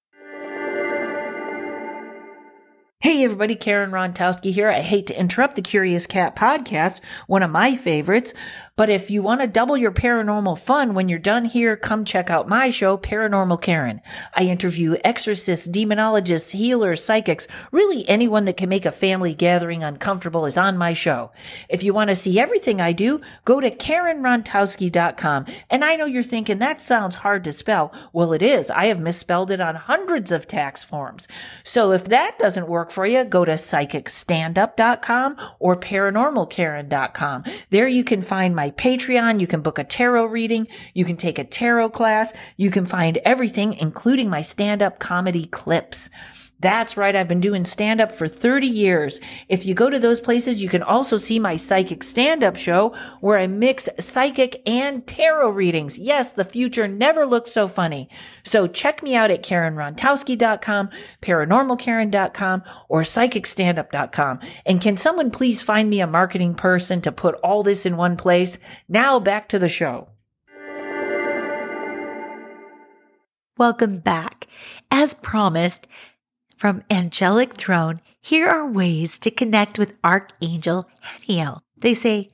Hey 3.00 3.22
everybody, 3.22 3.54
Karen 3.54 3.90
Rontowski 3.90 4.50
here. 4.50 4.70
I 4.70 4.80
hate 4.80 5.08
to 5.08 5.20
interrupt 5.20 5.56
the 5.56 5.62
Curious 5.62 6.06
Cat 6.06 6.34
podcast, 6.34 7.00
one 7.26 7.42
of 7.42 7.50
my 7.50 7.74
favorites, 7.74 8.32
but 8.76 8.90
if 8.90 9.08
you 9.08 9.22
want 9.22 9.40
to 9.40 9.46
double 9.46 9.76
your 9.76 9.92
paranormal 9.92 10.58
fun 10.58 10.94
when 10.94 11.08
you're 11.08 11.18
done 11.20 11.44
here, 11.44 11.76
come 11.76 12.04
check 12.04 12.28
out 12.28 12.48
my 12.48 12.70
show, 12.70 12.98
Paranormal 12.98 13.62
Karen. 13.62 14.00
I 14.34 14.44
interview 14.44 14.96
exorcists, 15.04 15.68
demonologists, 15.68 16.50
healers, 16.50 17.04
psychics, 17.04 17.46
really 17.70 18.08
anyone 18.08 18.46
that 18.46 18.56
can 18.56 18.68
make 18.68 18.84
a 18.84 18.90
family 18.90 19.32
gathering 19.32 19.84
uncomfortable 19.84 20.44
is 20.44 20.56
on 20.56 20.76
my 20.76 20.92
show. 20.92 21.30
If 21.68 21.84
you 21.84 21.94
want 21.94 22.08
to 22.08 22.16
see 22.16 22.40
everything 22.40 22.80
I 22.80 22.90
do, 22.90 23.20
go 23.44 23.60
to 23.60 23.70
KarenRontowski.com. 23.70 25.46
And 25.70 25.84
I 25.84 25.94
know 25.94 26.06
you're 26.06 26.24
thinking 26.24 26.58
that 26.58 26.80
sounds 26.80 27.16
hard 27.16 27.44
to 27.44 27.52
spell. 27.52 27.92
Well, 28.12 28.32
it 28.32 28.42
is. 28.42 28.70
I 28.70 28.87
have 28.87 28.98
misspelled 28.98 29.52
it 29.52 29.60
on 29.60 29.76
hundreds 29.76 30.32
of 30.32 30.48
tax 30.48 30.82
forms. 30.82 31.28
So 31.62 31.92
if 31.92 32.06
that 32.06 32.40
doesn't 32.40 32.66
work 32.66 32.90
for 32.90 33.06
you, 33.06 33.22
go 33.22 33.44
to 33.44 33.52
psychicstandup.com 33.52 35.37
or 35.60 35.76
paranormalkaren.com. 35.76 37.44
There 37.70 37.87
you 37.87 38.02
can 38.02 38.22
find 38.22 38.56
my 38.56 38.63
Patreon. 38.70 39.40
You 39.40 39.46
can 39.46 39.62
book 39.62 39.79
a 39.79 39.85
tarot 39.85 40.27
reading. 40.27 40.68
You 40.92 41.05
can 41.05 41.16
take 41.16 41.38
a 41.38 41.44
tarot 41.44 41.90
class. 41.90 42.33
You 42.57 42.70
can 42.70 42.85
find 42.85 43.18
everything, 43.18 43.74
including 43.74 44.31
my 44.31 44.42
stand 44.42 44.83
up 44.83 44.98
comedy 44.98 45.46
clips. 45.46 46.11
That's 46.64 46.96
right. 46.96 47.14
I've 47.14 47.29
been 47.29 47.42
doing 47.42 47.66
stand 47.66 48.00
up 48.00 48.11
for 48.11 48.27
30 48.27 48.66
years. 48.66 49.20
If 49.50 49.66
you 49.66 49.74
go 49.74 49.90
to 49.90 49.98
those 49.98 50.18
places, 50.18 50.62
you 50.62 50.70
can 50.70 50.83
also 50.83 51.18
see 51.18 51.38
my 51.38 51.57
psychic 51.57 52.03
stand 52.03 52.42
up 52.42 52.57
show 52.57 52.96
where 53.20 53.38
I 53.38 53.46
mix 53.46 53.87
psychic 54.00 54.62
and 54.64 55.07
tarot 55.07 55.50
readings. 55.50 55.98
Yes, 55.98 56.33
the 56.33 56.42
future 56.42 56.88
never 56.88 57.27
looked 57.27 57.50
so 57.50 57.68
funny. 57.68 58.09
So 58.44 58.66
check 58.66 59.03
me 59.03 59.14
out 59.14 59.31
at 59.31 59.42
KarenRontowski.com, 59.42 60.88
paranormalkaren.com, 61.20 62.62
or 62.88 63.03
psychicstandup.com. 63.03 64.40
And 64.64 64.81
can 64.81 64.96
someone 64.96 65.31
please 65.31 65.61
find 65.61 65.90
me 65.90 66.00
a 66.00 66.07
marketing 66.07 66.55
person 66.55 67.03
to 67.03 67.12
put 67.12 67.35
all 67.42 67.62
this 67.62 67.85
in 67.85 67.98
one 67.98 68.16
place? 68.16 68.57
Now 68.88 69.20
back 69.20 69.50
to 69.50 69.59
the 69.59 69.68
show. 69.68 70.09
Welcome 73.59 73.98
back. 73.98 74.46
As 74.90 75.12
promised, 75.12 75.87
from 76.56 76.82
Angelic 76.90 77.54
Throne, 77.54 78.00
here 78.20 78.48
are 78.48 78.70
ways 78.70 79.18
to 79.20 79.30
connect 79.30 79.78
with 79.78 79.98
Archangel 80.02 80.88
Haniel. 81.02 81.60
They 81.76 81.94
say 81.94 82.30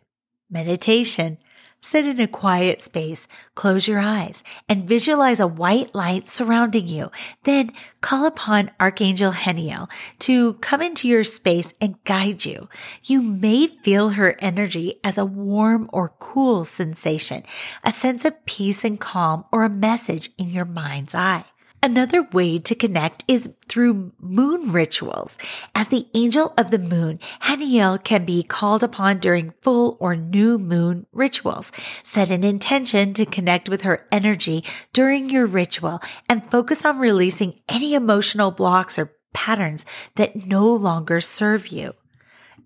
meditation. 0.48 1.38
Sit 1.82 2.06
in 2.06 2.20
a 2.20 2.28
quiet 2.28 2.82
space, 2.82 3.26
close 3.54 3.88
your 3.88 4.00
eyes, 4.00 4.44
and 4.68 4.86
visualize 4.86 5.40
a 5.40 5.46
white 5.46 5.94
light 5.94 6.28
surrounding 6.28 6.86
you. 6.86 7.10
Then 7.44 7.72
call 8.02 8.26
upon 8.26 8.70
Archangel 8.78 9.32
Haniel 9.32 9.88
to 10.18 10.54
come 10.54 10.82
into 10.82 11.08
your 11.08 11.24
space 11.24 11.72
and 11.80 12.02
guide 12.04 12.44
you. 12.44 12.68
You 13.02 13.22
may 13.22 13.66
feel 13.66 14.10
her 14.10 14.36
energy 14.40 15.00
as 15.02 15.16
a 15.16 15.24
warm 15.24 15.88
or 15.90 16.10
cool 16.18 16.66
sensation, 16.66 17.44
a 17.82 17.90
sense 17.90 18.26
of 18.26 18.44
peace 18.44 18.84
and 18.84 19.00
calm, 19.00 19.46
or 19.50 19.64
a 19.64 19.70
message 19.70 20.28
in 20.36 20.50
your 20.50 20.66
mind's 20.66 21.14
eye. 21.14 21.46
Another 21.82 22.22
way 22.22 22.58
to 22.58 22.74
connect 22.74 23.24
is 23.26 23.50
through 23.66 24.12
moon 24.20 24.70
rituals. 24.70 25.38
As 25.74 25.88
the 25.88 26.06
angel 26.12 26.52
of 26.58 26.70
the 26.70 26.78
moon, 26.78 27.18
Haniel 27.42 28.02
can 28.02 28.26
be 28.26 28.42
called 28.42 28.82
upon 28.82 29.18
during 29.18 29.54
full 29.62 29.96
or 29.98 30.14
new 30.14 30.58
moon 30.58 31.06
rituals. 31.12 31.72
Set 32.02 32.30
an 32.30 32.44
intention 32.44 33.14
to 33.14 33.24
connect 33.24 33.70
with 33.70 33.82
her 33.82 34.06
energy 34.12 34.62
during 34.92 35.30
your 35.30 35.46
ritual 35.46 36.02
and 36.28 36.50
focus 36.50 36.84
on 36.84 36.98
releasing 36.98 37.54
any 37.66 37.94
emotional 37.94 38.50
blocks 38.50 38.98
or 38.98 39.16
patterns 39.32 39.86
that 40.16 40.46
no 40.46 40.66
longer 40.66 41.18
serve 41.18 41.68
you. 41.68 41.94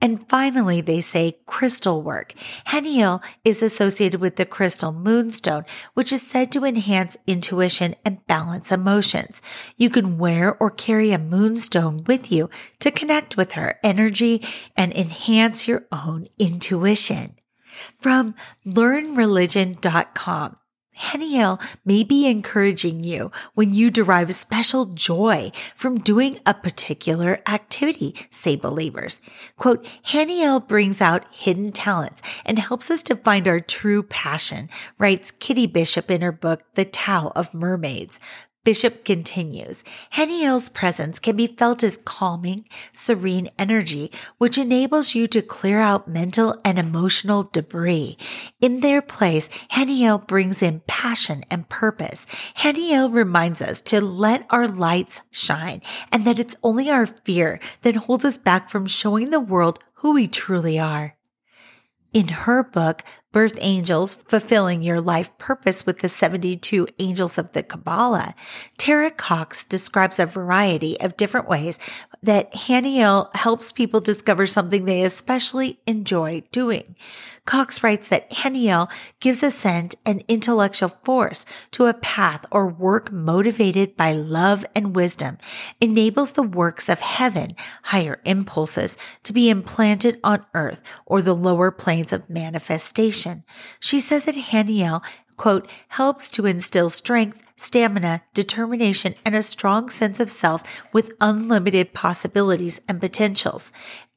And 0.04 0.28
finally, 0.28 0.82
they 0.82 1.00
say 1.00 1.38
crystal 1.46 2.02
work. 2.02 2.34
Haniel 2.66 3.22
is 3.42 3.62
associated 3.62 4.20
with 4.20 4.36
the 4.36 4.44
crystal 4.44 4.92
moonstone, 4.92 5.64
which 5.94 6.12
is 6.12 6.20
said 6.20 6.52
to 6.52 6.66
enhance 6.66 7.16
intuition 7.26 7.96
and 8.04 8.24
balance 8.26 8.70
emotions. 8.70 9.40
You 9.78 9.88
can 9.88 10.18
wear 10.18 10.58
or 10.58 10.70
carry 10.70 11.12
a 11.12 11.18
moonstone 11.18 12.04
with 12.04 12.30
you 12.30 12.50
to 12.80 12.90
connect 12.90 13.38
with 13.38 13.52
her 13.52 13.80
energy 13.82 14.46
and 14.76 14.92
enhance 14.92 15.66
your 15.66 15.86
own 15.90 16.28
intuition. 16.38 17.36
From 17.98 18.34
learnreligion.com. 18.66 20.56
Haniel 20.98 21.60
may 21.84 22.04
be 22.04 22.26
encouraging 22.26 23.02
you 23.04 23.32
when 23.54 23.74
you 23.74 23.90
derive 23.90 24.34
special 24.34 24.86
joy 24.86 25.50
from 25.74 25.98
doing 25.98 26.38
a 26.46 26.54
particular 26.54 27.40
activity, 27.46 28.14
say 28.30 28.56
believers. 28.56 29.20
Quote, 29.56 29.84
Haniel 30.06 30.66
brings 30.66 31.00
out 31.00 31.24
hidden 31.32 31.72
talents 31.72 32.22
and 32.44 32.58
helps 32.58 32.90
us 32.90 33.02
to 33.04 33.16
find 33.16 33.48
our 33.48 33.60
true 33.60 34.02
passion, 34.02 34.68
writes 34.98 35.30
Kitty 35.30 35.66
Bishop 35.66 36.10
in 36.10 36.22
her 36.22 36.32
book, 36.32 36.62
The 36.74 36.84
Tao 36.84 37.32
of 37.34 37.52
Mermaids. 37.54 38.20
Bishop 38.64 39.04
continues, 39.04 39.84
Haniel's 40.14 40.70
presence 40.70 41.18
can 41.18 41.36
be 41.36 41.46
felt 41.46 41.84
as 41.84 41.98
calming, 41.98 42.64
serene 42.92 43.50
energy, 43.58 44.10
which 44.38 44.56
enables 44.56 45.14
you 45.14 45.26
to 45.26 45.42
clear 45.42 45.80
out 45.80 46.08
mental 46.08 46.56
and 46.64 46.78
emotional 46.78 47.42
debris. 47.42 48.16
In 48.62 48.80
their 48.80 49.02
place, 49.02 49.50
Haniel 49.72 50.26
brings 50.26 50.62
in 50.62 50.80
passion 50.86 51.44
and 51.50 51.68
purpose. 51.68 52.26
Haniel 52.56 53.12
reminds 53.12 53.60
us 53.60 53.82
to 53.82 54.00
let 54.00 54.46
our 54.48 54.66
lights 54.66 55.20
shine 55.30 55.82
and 56.10 56.24
that 56.24 56.38
it's 56.38 56.56
only 56.62 56.88
our 56.88 57.06
fear 57.06 57.60
that 57.82 57.96
holds 57.96 58.24
us 58.24 58.38
back 58.38 58.70
from 58.70 58.86
showing 58.86 59.28
the 59.28 59.40
world 59.40 59.78
who 59.96 60.12
we 60.14 60.26
truly 60.26 60.78
are. 60.78 61.16
In 62.14 62.28
her 62.28 62.62
book, 62.62 63.02
Birth 63.34 63.58
Angels 63.62 64.14
Fulfilling 64.14 64.84
Your 64.84 65.00
Life 65.00 65.36
Purpose 65.38 65.84
with 65.84 65.98
the 65.98 66.08
72 66.08 66.86
Angels 67.00 67.36
of 67.36 67.50
the 67.50 67.64
Kabbalah, 67.64 68.36
Terah 68.78 69.10
Cox 69.10 69.64
describes 69.64 70.20
a 70.20 70.24
variety 70.24 71.00
of 71.00 71.16
different 71.16 71.48
ways 71.48 71.76
that 72.22 72.52
Haniel 72.52 73.34
helps 73.34 73.72
people 73.72 73.98
discover 73.98 74.46
something 74.46 74.84
they 74.84 75.02
especially 75.02 75.80
enjoy 75.84 76.44
doing. 76.52 76.94
Cox 77.44 77.82
writes 77.82 78.08
that 78.08 78.30
Haniel 78.30 78.88
gives 79.20 79.42
ascent 79.42 79.96
and 80.06 80.24
intellectual 80.28 80.88
force 80.88 81.44
to 81.72 81.86
a 81.86 81.92
path 81.92 82.46
or 82.50 82.66
work 82.68 83.12
motivated 83.12 83.96
by 83.96 84.12
love 84.12 84.64
and 84.74 84.96
wisdom, 84.96 85.36
enables 85.80 86.32
the 86.32 86.42
works 86.42 86.88
of 86.88 87.00
heaven, 87.00 87.54
higher 87.82 88.20
impulses, 88.24 88.96
to 89.24 89.32
be 89.32 89.50
implanted 89.50 90.18
on 90.24 90.46
earth 90.54 90.82
or 91.04 91.20
the 91.20 91.34
lower 91.34 91.70
planes 91.70 92.12
of 92.12 92.30
manifestation. 92.30 93.23
She 93.80 94.00
says 94.00 94.24
that 94.24 94.34
Haniel 94.34 95.02
quote, 95.36 95.68
helps 95.88 96.30
to 96.30 96.46
instill 96.46 96.88
strength, 96.88 97.42
stamina, 97.56 98.22
determination, 98.32 99.14
and 99.24 99.34
a 99.34 99.42
strong 99.42 99.88
sense 99.88 100.20
of 100.20 100.30
self 100.30 100.62
with 100.92 101.14
unlimited 101.20 101.92
possibilities 101.92 102.80
and 102.88 103.00
potentials, 103.00 103.72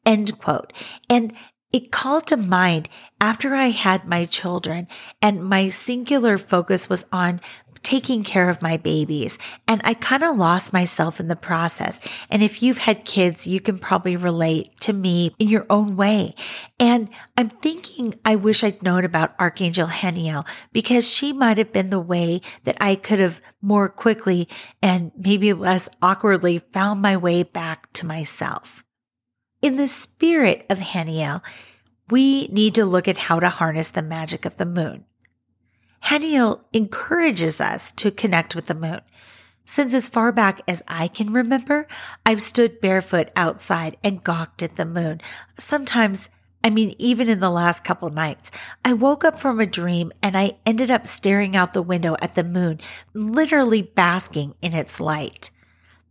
end 0.06 0.39
quote. 0.39 0.74
And 1.10 1.34
it 1.72 1.92
called 1.92 2.28
to 2.28 2.38
mind 2.38 2.90
after 3.20 3.54
I 3.54 3.68
had 3.68 4.08
my 4.08 4.26
children 4.26 4.88
and 5.22 5.44
my 5.44 5.68
singular 5.70 6.38
focus 6.38 6.90
was 6.90 7.06
on 7.12 7.42
taking 7.88 8.24
care 8.24 8.50
of 8.50 8.62
my 8.62 8.76
babies. 8.76 9.40
And 9.68 9.80
I 9.84 9.94
kind 9.94 10.24
of 10.24 10.36
lost 10.36 10.74
myself 10.74 11.20
in 11.20 11.28
the 11.28 11.36
process. 11.36 12.02
And 12.30 12.44
if 12.44 12.62
you've 12.62 12.80
had 12.80 13.06
kids, 13.06 13.48
you 13.48 13.62
can 13.62 13.80
probably 13.80 14.16
relate 14.16 14.78
to 14.82 14.94
me 14.94 15.34
in 15.40 15.48
your 15.48 15.66
own 15.70 15.96
way. 15.96 16.36
And 16.80 17.10
I'm 17.38 17.50
thinking 17.50 18.16
I 18.26 18.36
wish 18.36 18.64
I'd 18.64 18.84
known 18.84 19.06
about 19.06 19.40
Archangel 19.40 19.88
Haniel 19.88 20.46
because 20.74 21.10
she 21.10 21.32
might 21.32 21.58
have 21.58 21.72
been 21.72 21.90
the 21.90 22.00
way 22.00 22.42
that 22.66 22.78
I 22.82 22.96
could 22.96 23.20
have 23.20 23.42
more 23.62 23.90
quickly 23.90 24.50
and 24.82 25.12
maybe 25.18 25.54
less 25.54 25.88
awkwardly 26.02 26.60
found 26.60 27.02
my 27.02 27.16
way 27.16 27.44
back 27.44 27.92
to 27.94 28.06
myself. 28.06 28.84
In 29.62 29.78
the 29.78 29.88
spirit 29.88 30.65
of 30.70 30.78
Haniel, 30.78 31.41
we 32.12 32.48
need 32.50 32.76
to 32.76 32.86
look 32.86 33.08
at 33.08 33.17
how 33.17 33.39
to 33.39 33.50
harness 33.50 33.89
the 33.89 34.04
magic 34.04 34.46
of 34.46 34.58
the 34.58 34.65
moon. 34.65 35.06
Haniel 36.06 36.62
encourages 36.74 37.60
us 37.60 37.91
to 37.93 38.12
connect 38.12 38.56
with 38.56 38.67
the 38.67 38.76
moon. 38.76 39.02
Since 39.65 39.96
as 39.96 40.10
far 40.10 40.32
back 40.32 40.62
as 40.67 40.84
I 40.88 41.08
can 41.08 41.34
remember, 41.34 41.88
I've 42.24 42.41
stood 42.41 42.80
barefoot 42.80 43.32
outside 43.36 43.98
and 44.04 44.24
gawked 44.24 44.62
at 44.62 44.76
the 44.76 44.86
moon. 44.86 45.22
Sometimes, 45.58 46.30
I 46.63 46.70
mean, 46.70 46.96
even 47.00 47.28
in 47.28 47.39
the 47.39 47.50
last 47.50 47.84
couple 47.84 48.10
nights, 48.10 48.52
I 48.86 48.93
woke 48.93 49.26
up 49.26 49.39
from 49.39 49.60
a 49.60 49.65
dream 49.65 50.12
and 50.22 50.38
I 50.38 50.58
ended 50.67 50.91
up 50.91 51.08
staring 51.08 51.56
out 51.56 51.74
the 51.74 51.82
window 51.82 52.15
at 52.22 52.36
the 52.36 52.43
moon, 52.43 52.80
literally 53.13 53.82
basking 53.82 54.54
in 54.62 54.74
its 54.74 55.00
light. 55.02 55.50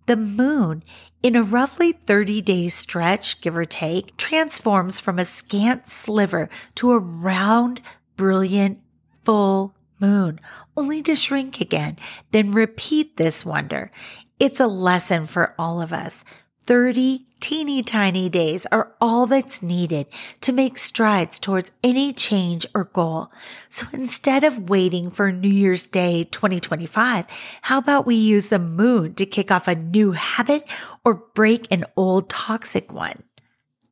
The 0.06 0.16
moon, 0.16 0.84
in 1.22 1.34
a 1.34 1.42
roughly 1.42 1.90
30 1.92 2.40
day 2.40 2.68
stretch, 2.68 3.40
give 3.40 3.56
or 3.56 3.64
take, 3.64 4.16
transforms 4.16 5.00
from 5.00 5.18
a 5.18 5.24
scant 5.24 5.88
sliver 5.88 6.48
to 6.76 6.92
a 6.92 6.98
round, 6.98 7.80
brilliant, 8.16 8.78
full 9.24 9.74
moon, 9.98 10.38
only 10.76 11.02
to 11.02 11.16
shrink 11.16 11.60
again, 11.60 11.98
then 12.30 12.52
repeat 12.52 13.16
this 13.16 13.44
wonder. 13.44 13.90
It's 14.38 14.60
a 14.60 14.68
lesson 14.68 15.26
for 15.26 15.54
all 15.58 15.80
of 15.80 15.92
us. 15.92 16.24
30 16.64 17.26
teeny 17.40 17.82
tiny 17.82 18.28
days 18.28 18.66
are 18.72 18.94
all 19.00 19.26
that's 19.26 19.62
needed 19.62 20.06
to 20.40 20.52
make 20.52 20.78
strides 20.78 21.38
towards 21.38 21.72
any 21.82 22.12
change 22.12 22.66
or 22.74 22.84
goal. 22.84 23.30
So 23.68 23.86
instead 23.92 24.44
of 24.44 24.68
waiting 24.68 25.10
for 25.10 25.30
New 25.30 25.48
Year's 25.48 25.86
Day 25.86 26.24
2025, 26.24 27.26
how 27.62 27.78
about 27.78 28.06
we 28.06 28.16
use 28.16 28.48
the 28.48 28.58
moon 28.58 29.14
to 29.14 29.26
kick 29.26 29.50
off 29.50 29.68
a 29.68 29.74
new 29.74 30.12
habit 30.12 30.68
or 31.04 31.14
break 31.34 31.66
an 31.70 31.84
old 31.96 32.28
toxic 32.30 32.92
one? 32.92 33.22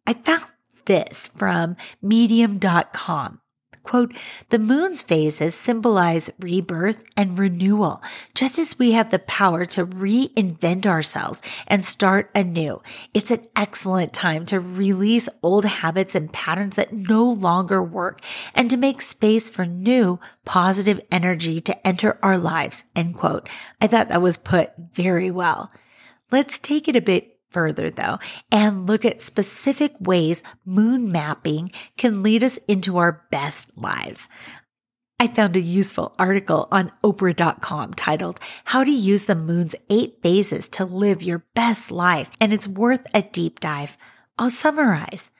I 0.07 0.15
found 0.15 0.47
this 0.87 1.29
from 1.29 1.77
medium.com. 2.03 3.41
Quote, 3.85 4.15
the 4.49 4.59
moon's 4.59 5.03
phases 5.03 5.55
symbolize 5.55 6.31
rebirth 6.41 7.05
and 7.19 7.39
renewal, 7.39 8.03
just 8.35 8.59
as 8.59 8.79
we 8.79 8.93
have 8.93 9.11
the 9.11 9.19
power 9.19 9.67
to 9.67 9.87
reinvent 9.87 10.87
ourselves 10.87 11.43
and 11.67 11.85
start 11.85 12.31
anew. 12.35 12.81
It's 13.13 13.31
an 13.31 13.47
excellent 13.55 14.15
time 14.15 14.47
to 14.47 14.59
release 14.59 15.29
old 15.43 15.67
habits 15.67 16.15
and 16.15 16.33
patterns 16.33 16.77
that 16.77 16.95
no 16.95 17.25
longer 17.25 17.83
work 17.83 18.23
and 18.55 18.71
to 18.71 18.79
make 18.79 19.03
space 19.03 19.51
for 19.51 19.67
new 19.67 20.19
positive 20.47 21.01
energy 21.13 21.61
to 21.61 21.87
enter 21.87 22.19
our 22.23 22.39
lives. 22.39 22.85
End 22.97 23.15
quote. 23.15 23.49
I 23.83 23.87
thought 23.87 24.09
that 24.09 24.23
was 24.23 24.39
put 24.39 24.73
very 24.95 25.31
well. 25.31 25.71
Let's 26.31 26.59
take 26.59 26.89
it 26.89 26.97
a 26.97 27.03
bit 27.03 27.34
further 27.55 27.89
though 27.89 28.19
and 28.53 28.87
look 28.87 29.05
at 29.07 29.23
specific 29.23 29.95
ways 30.01 30.43
moon 30.67 31.11
mapping 31.11 31.71
can 31.97 32.23
lead 32.23 32.45
us 32.45 32.59
into 32.69 32.99
our 32.99 33.25
best 33.31 33.79
lives. 33.79 34.29
I 35.21 35.29
found 35.29 35.57
a 35.57 35.61
useful 35.61 36.15
article 36.19 36.69
on 36.73 36.91
Oprah.com 37.05 37.95
titled 37.95 38.41
How 38.65 38.83
to 38.83 38.91
Use 38.91 39.27
the 39.27 39.37
Moon's 39.37 39.77
Eight 39.89 40.19
Phases 40.23 40.69
to 40.71 40.85
Live 40.85 41.23
Your 41.23 41.47
Best 41.55 41.93
Life, 41.93 42.31
and 42.41 42.53
it's 42.53 42.67
worth 42.67 43.07
a 43.15 43.23
deep 43.23 43.61
dive. 43.61 43.97
I'll 44.39 44.51
summarize. 44.51 45.31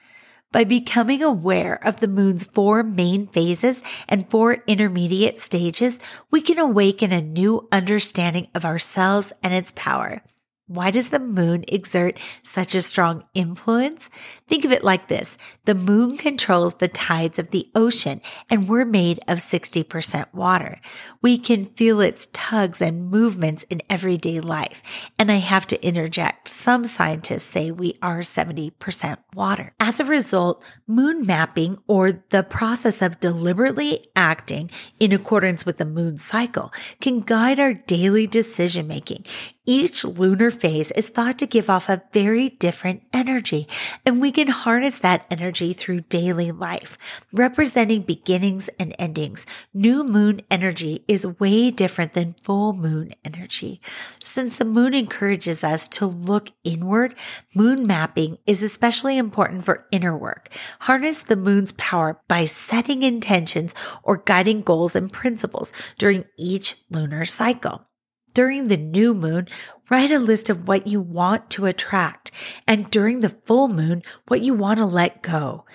By 0.51 0.63
becoming 0.63 1.21
aware 1.21 1.85
of 1.85 1.99
the 1.99 2.07
moon's 2.07 2.45
four 2.45 2.81
main 2.81 3.27
phases 3.27 3.83
and 4.07 4.29
four 4.29 4.63
intermediate 4.65 5.37
stages, 5.37 5.99
we 6.31 6.39
can 6.39 6.57
awaken 6.57 7.11
a 7.11 7.21
new 7.21 7.67
understanding 7.73 8.47
of 8.55 8.63
ourselves 8.63 9.33
and 9.43 9.53
its 9.53 9.73
power. 9.75 10.23
Why 10.67 10.89
does 10.89 11.11
the 11.11 11.19
moon 11.19 11.63
exert 11.67 12.17
such 12.41 12.73
a 12.73 12.81
strong 12.81 13.23
influence? 13.35 14.09
Think 14.47 14.63
of 14.63 14.71
it 14.71 14.83
like 14.83 15.07
this. 15.07 15.39
The 15.65 15.73
moon 15.73 16.17
controls 16.17 16.75
the 16.75 16.87
tides 16.87 17.39
of 17.39 17.49
the 17.49 17.67
ocean 17.73 18.21
and 18.47 18.67
we're 18.67 18.85
made 18.85 19.19
of 19.27 19.39
60% 19.39 20.33
water. 20.33 20.79
We 21.21 21.39
can 21.39 21.65
feel 21.65 21.99
its 21.99 22.27
tugs 22.31 22.79
and 22.79 23.09
movements 23.09 23.63
in 23.63 23.81
everyday 23.89 24.39
life. 24.39 24.83
And 25.17 25.31
I 25.31 25.37
have 25.37 25.65
to 25.67 25.83
interject. 25.83 26.47
Some 26.47 26.85
scientists 26.85 27.43
say 27.43 27.71
we 27.71 27.95
are 28.03 28.19
70% 28.19 29.17
water. 29.33 29.73
As 29.79 29.99
a 29.99 30.05
result, 30.05 30.63
moon 30.85 31.25
mapping 31.25 31.79
or 31.87 32.23
the 32.29 32.43
process 32.43 33.01
of 33.01 33.19
deliberately 33.19 34.05
acting 34.15 34.69
in 34.99 35.11
accordance 35.11 35.65
with 35.65 35.77
the 35.77 35.85
moon 35.85 36.17
cycle 36.17 36.71
can 37.01 37.21
guide 37.21 37.59
our 37.59 37.73
daily 37.73 38.27
decision 38.27 38.87
making. 38.87 39.25
Each 39.65 40.05
lunar 40.05 40.51
phase 40.51 40.91
is 40.91 41.09
thought 41.09 41.39
to 41.39 41.47
give 41.47 41.71
off 41.71 41.89
a 41.89 42.03
very 42.13 42.49
different 42.49 43.01
energy, 43.11 43.67
and 44.05 44.21
we 44.21 44.29
can 44.35 44.49
harness 44.49 44.99
that 44.99 45.25
energy 45.31 45.71
through 45.71 46.01
daily 46.01 46.51
life, 46.51 46.97
representing 47.31 48.01
beginnings 48.01 48.69
and 48.77 48.93
endings. 48.99 49.45
New 49.73 50.03
moon 50.03 50.41
energy 50.51 51.05
is 51.07 51.25
way 51.39 51.71
different 51.71 52.13
than 52.13 52.35
full 52.43 52.73
moon 52.73 53.13
energy. 53.23 53.81
Since 54.23 54.57
the 54.57 54.65
moon 54.65 54.93
encourages 54.93 55.63
us 55.63 55.87
to 55.87 56.05
look 56.05 56.51
inward, 56.65 57.15
moon 57.55 57.87
mapping 57.87 58.37
is 58.45 58.61
especially 58.61 59.17
important 59.17 59.63
for 59.63 59.87
inner 59.89 60.15
work. 60.15 60.49
Harness 60.81 61.23
the 61.23 61.37
moon's 61.37 61.71
power 61.71 62.21
by 62.27 62.43
setting 62.43 63.03
intentions 63.03 63.73
or 64.03 64.17
guiding 64.17 64.61
goals 64.61 64.97
and 64.97 65.11
principles 65.11 65.71
during 65.97 66.25
each 66.37 66.75
lunar 66.91 67.23
cycle 67.23 67.87
during 68.35 68.67
the 68.67 68.77
new 68.77 69.15
moon, 69.15 69.47
write 69.89 70.11
a 70.11 70.19
list 70.19 70.49
of 70.49 70.67
what 70.67 70.87
you 70.87 70.99
want 71.01 71.49
to 71.51 71.65
attract, 71.65 72.31
and 72.67 72.89
during 72.89 73.19
the 73.19 73.29
full 73.29 73.67
moon, 73.67 74.03
what 74.27 74.41
you 74.41 74.53
want 74.53 74.77
to 74.77 74.85
let 74.85 75.21
go. 75.21 75.65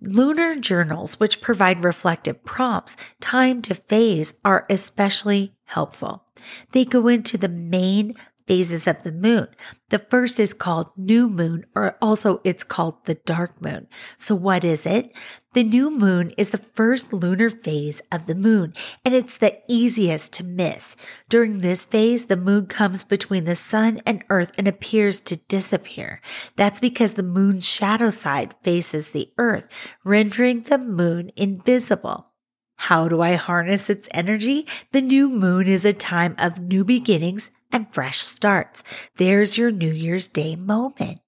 Lunar 0.00 0.54
journals, 0.54 1.18
which 1.18 1.40
provide 1.40 1.82
reflective 1.82 2.44
prompts 2.44 2.96
time 3.20 3.62
to 3.62 3.74
phase, 3.74 4.34
are 4.44 4.64
especially 4.70 5.54
helpful. 5.64 6.24
They 6.70 6.84
go 6.84 7.08
into 7.08 7.36
the 7.36 7.48
main 7.48 8.14
phases 8.48 8.86
of 8.86 9.02
the 9.02 9.12
moon. 9.12 9.46
The 9.90 9.98
first 9.98 10.40
is 10.40 10.54
called 10.54 10.90
new 10.96 11.28
moon, 11.28 11.66
or 11.74 11.96
also 12.02 12.40
it's 12.42 12.64
called 12.64 13.04
the 13.04 13.14
dark 13.14 13.62
moon. 13.62 13.86
So 14.16 14.34
what 14.34 14.64
is 14.64 14.86
it? 14.86 15.12
The 15.52 15.62
new 15.62 15.90
moon 15.90 16.32
is 16.36 16.50
the 16.50 16.58
first 16.58 17.12
lunar 17.12 17.50
phase 17.50 18.00
of 18.10 18.26
the 18.26 18.34
moon, 18.34 18.74
and 19.04 19.14
it's 19.14 19.38
the 19.38 19.60
easiest 19.68 20.32
to 20.34 20.44
miss. 20.44 20.96
During 21.28 21.60
this 21.60 21.84
phase, 21.84 22.26
the 22.26 22.36
moon 22.36 22.66
comes 22.66 23.04
between 23.04 23.44
the 23.44 23.54
sun 23.54 24.00
and 24.04 24.24
earth 24.30 24.52
and 24.58 24.66
appears 24.66 25.20
to 25.20 25.36
disappear. 25.36 26.20
That's 26.56 26.80
because 26.80 27.14
the 27.14 27.22
moon's 27.22 27.68
shadow 27.68 28.10
side 28.10 28.54
faces 28.62 29.10
the 29.10 29.32
earth, 29.38 29.68
rendering 30.04 30.62
the 30.62 30.78
moon 30.78 31.30
invisible. 31.36 32.28
How 32.76 33.08
do 33.08 33.20
I 33.20 33.34
harness 33.34 33.90
its 33.90 34.08
energy? 34.12 34.66
The 34.92 35.02
new 35.02 35.28
moon 35.28 35.66
is 35.66 35.84
a 35.84 35.92
time 35.92 36.36
of 36.38 36.60
new 36.60 36.84
beginnings 36.84 37.50
and 37.72 37.92
fresh 37.92 38.18
starts. 38.18 38.82
There's 39.16 39.58
your 39.58 39.70
New 39.70 39.90
Year's 39.90 40.26
Day 40.26 40.56
moment. 40.56 41.20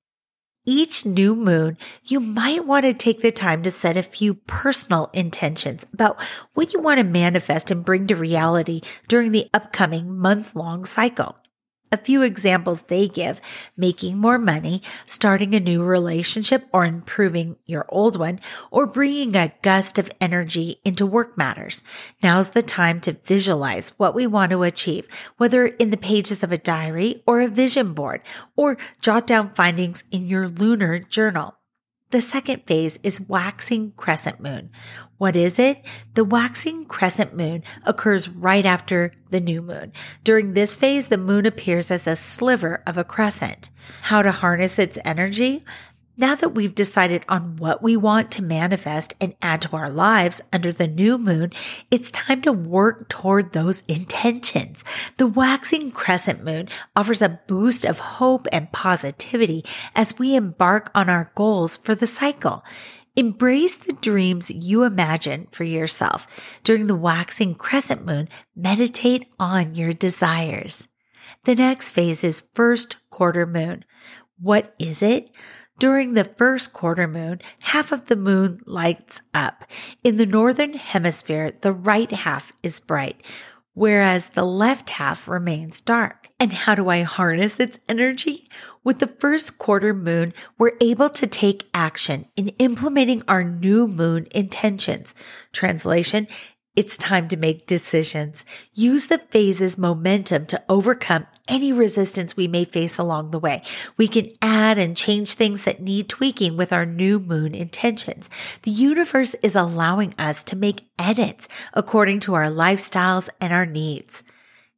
Each 0.67 1.07
new 1.07 1.35
moon, 1.35 1.79
you 2.05 2.21
might 2.21 2.67
want 2.67 2.85
to 2.85 2.93
take 2.93 3.23
the 3.23 3.33
time 3.33 3.63
to 3.63 3.71
set 3.71 3.97
a 3.97 4.03
few 4.03 4.35
personal 4.35 5.11
intentions 5.15 5.87
about 5.93 6.21
what 6.55 6.75
you 6.75 6.81
want 6.81 6.99
to 6.99 7.05
manifest 7.05 7.71
and 7.71 7.85
bring 7.85 8.07
to 8.09 8.15
reality 8.15 8.83
during 9.09 9.33
the 9.33 9.49
upcoming 9.55 10.19
month 10.19 10.55
long 10.55 10.85
cycle 10.85 11.37
a 11.93 11.97
few 11.97 12.23
examples 12.23 12.83
they 12.83 13.09
give 13.09 13.41
making 13.77 14.19
more 14.19 14.39
money, 14.39 14.83
starting 15.07 15.55
a 15.55 15.61
new 15.61 15.83
relationship 15.83 16.67
or 16.73 16.85
improving 16.85 17.57
your 17.67 17.87
old 17.89 18.17
one, 18.17 18.41
or 18.71 18.87
bringing 18.87 19.37
a 19.37 19.53
gust 19.63 19.99
of 19.99 20.11
energy 20.21 20.81
into 20.85 21.07
work 21.07 21.37
matters. 21.37 21.83
Now's 22.23 22.51
the 22.51 22.63
time 22.63 23.01
to 23.03 23.19
visualize 23.25 23.91
what 23.99 24.15
we 24.15 24.27
want 24.27 24.51
to 24.51 24.63
achieve, 24.63 25.07
whether 25.37 25.67
in 25.67 25.91
the 25.91 25.97
pages 25.97 26.43
of 26.43 26.53
a 26.53 26.59
diary 26.59 27.23
or 27.27 27.41
a 27.41 27.49
vision 27.49 27.93
board, 27.93 28.23
or 28.57 28.79
jot 29.01 29.27
down 29.27 29.51
findings 29.51 30.05
in 30.11 30.27
your 30.27 30.49
lunar 30.49 30.99
journal. 30.99 31.60
The 32.11 32.21
second 32.21 32.67
phase 32.67 32.99
is 33.05 33.21
waxing 33.21 33.93
crescent 33.97 34.41
moon. 34.41 34.71
What 35.19 35.37
is 35.37 35.61
it? 35.61 35.81
The 36.15 36.25
waxing 36.25 36.87
crescent 36.87 37.37
moon 37.37 37.63
occurs 37.85 38.29
right 38.29 38.67
after 38.67 39.13
the 39.31 39.39
new 39.39 39.63
moon. 39.63 39.93
During 40.25 40.55
this 40.55 40.75
phase, 40.75 41.07
the 41.07 41.19
moon 41.19 41.47
appears 41.47 41.89
as 41.89 42.09
a 42.09 42.17
sliver 42.17 42.83
of 42.85 42.99
a 42.99 43.05
crescent. 43.05 43.71
How 44.03 44.23
to 44.23 44.33
harness 44.33 44.77
its 44.81 44.99
energy? 45.05 45.65
Now 46.17 46.35
that 46.35 46.55
we've 46.55 46.75
decided 46.75 47.25
on 47.29 47.57
what 47.57 47.83
we 47.83 47.97
want 47.97 48.31
to 48.33 48.43
manifest 48.43 49.15
and 49.21 49.35
add 49.41 49.63
to 49.63 49.77
our 49.77 49.91
lives 49.91 50.43
under 50.53 50.71
the 50.71 50.87
new 50.87 51.17
moon, 51.17 51.53
it's 51.91 52.11
time 52.11 52.43
to 52.43 52.53
work 52.53 53.09
toward 53.09 53.53
those 53.53 53.83
intentions. 53.89 54.85
The 55.17 55.27
waxing 55.27 55.93
crescent 55.93 56.45
moon 56.45 56.69
offers 56.95 57.23
a 57.23 57.41
boost 57.47 57.85
of 57.85 58.01
hope 58.01 58.47
and 58.53 58.71
positivity 58.73 59.65
as 59.95 60.19
we 60.19 60.35
embark 60.35 60.91
on 60.95 61.09
our 61.09 61.33
goals 61.35 61.77
for 61.79 61.95
the 61.95 62.07
cycle. 62.07 62.65
Embrace 63.17 63.77
the 63.77 63.95
dreams 63.95 64.51
you 64.51 64.85
imagine 64.85 65.47
for 65.53 65.65
yourself. 65.65 66.27
During 66.65 66.87
the 66.87 66.95
waxing 66.95 67.55
crescent 67.55 68.05
moon, 68.05 68.29
meditate 68.55 69.27
on 69.39 69.75
your 69.75 69.93
desires. 69.93 70.87
The 71.45 71.55
next 71.55 71.93
phase 71.93 72.23
is 72.25 72.45
first 72.55 72.97
quarter 73.11 73.47
moon. 73.47 73.85
What 74.39 74.75
is 74.79 75.03
it? 75.03 75.31
During 75.81 76.13
the 76.13 76.25
first 76.25 76.75
quarter 76.75 77.09
moon, 77.09 77.41
half 77.63 77.91
of 77.91 78.05
the 78.05 78.15
moon 78.15 78.61
lights 78.67 79.23
up. 79.33 79.65
In 80.05 80.19
the 80.19 80.27
northern 80.27 80.75
hemisphere, 80.75 81.53
the 81.59 81.73
right 81.73 82.11
half 82.11 82.53
is 82.63 82.81
bright, 82.81 83.23
whereas 83.73 84.29
the 84.29 84.45
left 84.45 84.91
half 84.91 85.27
remains 85.27 85.81
dark. 85.81 86.29
And 86.39 86.53
how 86.53 86.75
do 86.75 86.91
I 86.91 87.01
harness 87.01 87.59
its 87.59 87.79
energy? 87.89 88.47
With 88.85 88.99
the 88.99 89.07
first 89.07 89.57
quarter 89.57 89.95
moon, 89.95 90.35
we're 90.59 90.77
able 90.83 91.09
to 91.09 91.27
take 91.27 91.71
action 91.73 92.27
in 92.37 92.49
implementing 92.59 93.23
our 93.27 93.43
new 93.43 93.89
moon 93.89 94.27
intentions. 94.33 95.15
Translation, 95.51 96.29
it's 96.77 96.99
time 96.99 97.27
to 97.29 97.39
make 97.39 97.67
decisions. 97.67 98.45
Use 98.75 99.07
the 99.07 99.19
phase's 99.31 99.79
momentum 99.79 100.45
to 100.47 100.63
overcome 100.69 101.27
any 101.49 101.73
resistance 101.73 102.37
we 102.37 102.49
may 102.49 102.65
face 102.65 102.99
along 102.99 103.31
the 103.31 103.39
way. 103.39 103.63
We 103.97 104.09
can 104.09 104.31
add 104.43 104.79
and 104.79 104.97
change 104.97 105.35
things 105.35 105.65
that 105.65 105.83
need 105.83 106.09
tweaking 106.09 106.57
with 106.57 106.73
our 106.73 106.87
new 106.87 107.19
moon 107.19 107.55
intentions. 107.55 108.31
The 108.63 108.71
universe 108.71 109.35
is 109.43 109.57
allowing 109.57 110.15
us 110.19 110.43
to 110.45 110.57
make 110.57 110.89
edits 110.99 111.49
according 111.75 112.21
to 112.21 112.35
our 112.35 112.47
lifestyles 112.47 113.29
and 113.41 113.53
our 113.53 113.67
needs. 113.67 114.25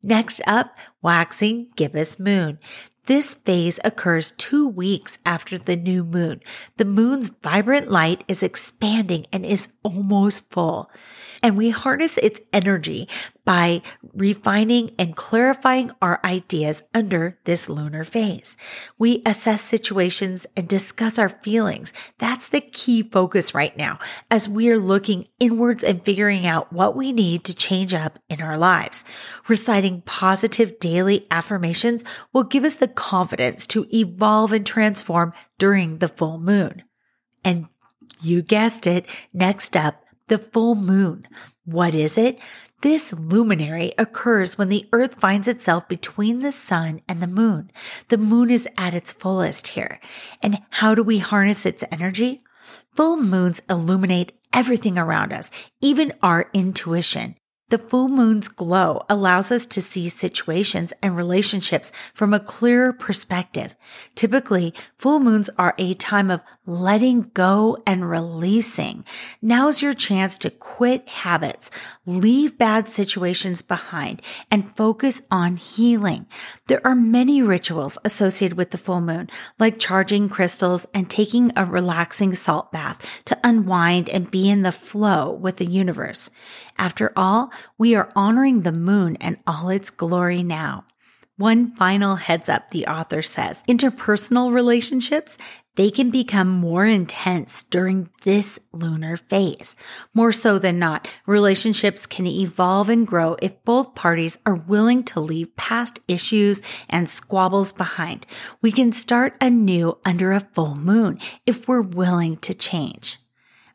Next 0.02 0.42
up, 0.46 0.76
waxing 1.00 1.68
gibbous 1.76 2.18
moon. 2.18 2.58
This 3.06 3.34
phase 3.34 3.80
occurs 3.84 4.30
two 4.30 4.68
weeks 4.68 5.18
after 5.26 5.58
the 5.58 5.74
new 5.74 6.04
moon. 6.04 6.40
The 6.76 6.84
moon's 6.84 7.28
vibrant 7.28 7.90
light 7.90 8.22
is 8.28 8.44
expanding 8.44 9.26
and 9.32 9.44
is 9.44 9.72
almost 9.82 10.50
full. 10.50 10.88
And 11.42 11.56
we 11.56 11.70
harness 11.70 12.18
its 12.18 12.40
energy 12.52 13.08
by 13.44 13.82
refining 14.14 14.94
and 14.98 15.16
clarifying 15.16 15.90
our 16.00 16.20
ideas 16.24 16.84
under 16.94 17.38
this 17.44 17.68
lunar 17.68 18.04
phase. 18.04 18.56
We 18.96 19.22
assess 19.26 19.60
situations 19.60 20.46
and 20.56 20.68
discuss 20.68 21.18
our 21.18 21.28
feelings. 21.28 21.92
That's 22.18 22.48
the 22.48 22.60
key 22.60 23.02
focus 23.02 23.54
right 23.54 23.76
now 23.76 23.98
as 24.30 24.48
we 24.48 24.70
are 24.70 24.78
looking 24.78 25.26
inwards 25.40 25.82
and 25.82 26.04
figuring 26.04 26.46
out 26.46 26.72
what 26.72 26.94
we 26.94 27.10
need 27.10 27.44
to 27.44 27.56
change 27.56 27.92
up 27.92 28.20
in 28.28 28.40
our 28.40 28.56
lives. 28.56 29.04
Reciting 29.48 30.02
positive 30.02 30.78
daily 30.78 31.26
affirmations 31.30 32.04
will 32.32 32.44
give 32.44 32.62
us 32.62 32.76
the 32.76 32.88
confidence 32.88 33.66
to 33.68 33.86
evolve 33.92 34.52
and 34.52 34.64
transform 34.64 35.32
during 35.58 35.98
the 35.98 36.08
full 36.08 36.38
moon. 36.38 36.84
And 37.44 37.66
you 38.20 38.42
guessed 38.42 38.86
it, 38.86 39.06
next 39.32 39.76
up, 39.76 40.01
the 40.28 40.38
full 40.38 40.74
moon. 40.74 41.26
What 41.64 41.94
is 41.94 42.18
it? 42.18 42.38
This 42.82 43.12
luminary 43.12 43.92
occurs 43.96 44.58
when 44.58 44.68
the 44.68 44.88
earth 44.92 45.20
finds 45.20 45.46
itself 45.46 45.88
between 45.88 46.40
the 46.40 46.50
sun 46.50 47.00
and 47.08 47.22
the 47.22 47.28
moon. 47.28 47.70
The 48.08 48.18
moon 48.18 48.50
is 48.50 48.68
at 48.76 48.94
its 48.94 49.12
fullest 49.12 49.68
here. 49.68 50.00
And 50.42 50.60
how 50.70 50.96
do 50.96 51.02
we 51.02 51.18
harness 51.18 51.64
its 51.64 51.84
energy? 51.92 52.40
Full 52.94 53.16
moons 53.18 53.62
illuminate 53.70 54.32
everything 54.52 54.98
around 54.98 55.32
us, 55.32 55.50
even 55.80 56.12
our 56.22 56.50
intuition. 56.52 57.36
The 57.72 57.78
full 57.78 58.08
moon's 58.08 58.48
glow 58.48 59.00
allows 59.08 59.50
us 59.50 59.64
to 59.64 59.80
see 59.80 60.10
situations 60.10 60.92
and 61.02 61.16
relationships 61.16 61.90
from 62.12 62.34
a 62.34 62.38
clearer 62.38 62.92
perspective. 62.92 63.74
Typically, 64.14 64.74
full 64.98 65.20
moons 65.20 65.48
are 65.56 65.74
a 65.78 65.94
time 65.94 66.30
of 66.30 66.42
letting 66.66 67.30
go 67.32 67.78
and 67.86 68.10
releasing. 68.10 69.06
Now's 69.40 69.80
your 69.80 69.94
chance 69.94 70.36
to 70.38 70.50
quit 70.50 71.08
habits, 71.08 71.70
leave 72.04 72.58
bad 72.58 72.90
situations 72.90 73.62
behind, 73.62 74.20
and 74.50 74.76
focus 74.76 75.22
on 75.30 75.56
healing. 75.56 76.26
There 76.66 76.86
are 76.86 76.94
many 76.94 77.40
rituals 77.40 77.96
associated 78.04 78.58
with 78.58 78.72
the 78.72 78.76
full 78.76 79.00
moon, 79.00 79.30
like 79.58 79.78
charging 79.78 80.28
crystals 80.28 80.86
and 80.92 81.08
taking 81.08 81.50
a 81.56 81.64
relaxing 81.64 82.34
salt 82.34 82.70
bath 82.70 83.22
to 83.24 83.40
unwind 83.42 84.10
and 84.10 84.30
be 84.30 84.50
in 84.50 84.60
the 84.60 84.72
flow 84.72 85.30
with 85.30 85.56
the 85.56 85.64
universe. 85.64 86.28
After 86.78 87.12
all, 87.16 87.52
we 87.78 87.94
are 87.94 88.10
honoring 88.14 88.62
the 88.62 88.72
moon 88.72 89.16
and 89.20 89.38
all 89.46 89.68
its 89.68 89.90
glory 89.90 90.42
now. 90.42 90.84
One 91.36 91.74
final 91.74 92.16
heads 92.16 92.48
up, 92.48 92.70
the 92.70 92.86
author 92.86 93.22
says 93.22 93.64
interpersonal 93.66 94.52
relationships, 94.52 95.38
they 95.74 95.90
can 95.90 96.10
become 96.10 96.48
more 96.48 96.84
intense 96.84 97.64
during 97.64 98.10
this 98.24 98.60
lunar 98.72 99.16
phase. 99.16 99.74
More 100.12 100.30
so 100.30 100.58
than 100.58 100.78
not, 100.78 101.08
relationships 101.26 102.06
can 102.06 102.26
evolve 102.26 102.90
and 102.90 103.06
grow 103.06 103.36
if 103.40 103.64
both 103.64 103.94
parties 103.94 104.38
are 104.44 104.54
willing 104.54 105.02
to 105.04 105.20
leave 105.20 105.56
past 105.56 106.00
issues 106.06 106.60
and 106.90 107.08
squabbles 107.08 107.72
behind. 107.72 108.26
We 108.60 108.70
can 108.70 108.92
start 108.92 109.34
anew 109.40 109.96
under 110.04 110.32
a 110.32 110.40
full 110.40 110.74
moon 110.74 111.18
if 111.46 111.66
we're 111.66 111.80
willing 111.80 112.36
to 112.38 112.52
change. 112.52 113.18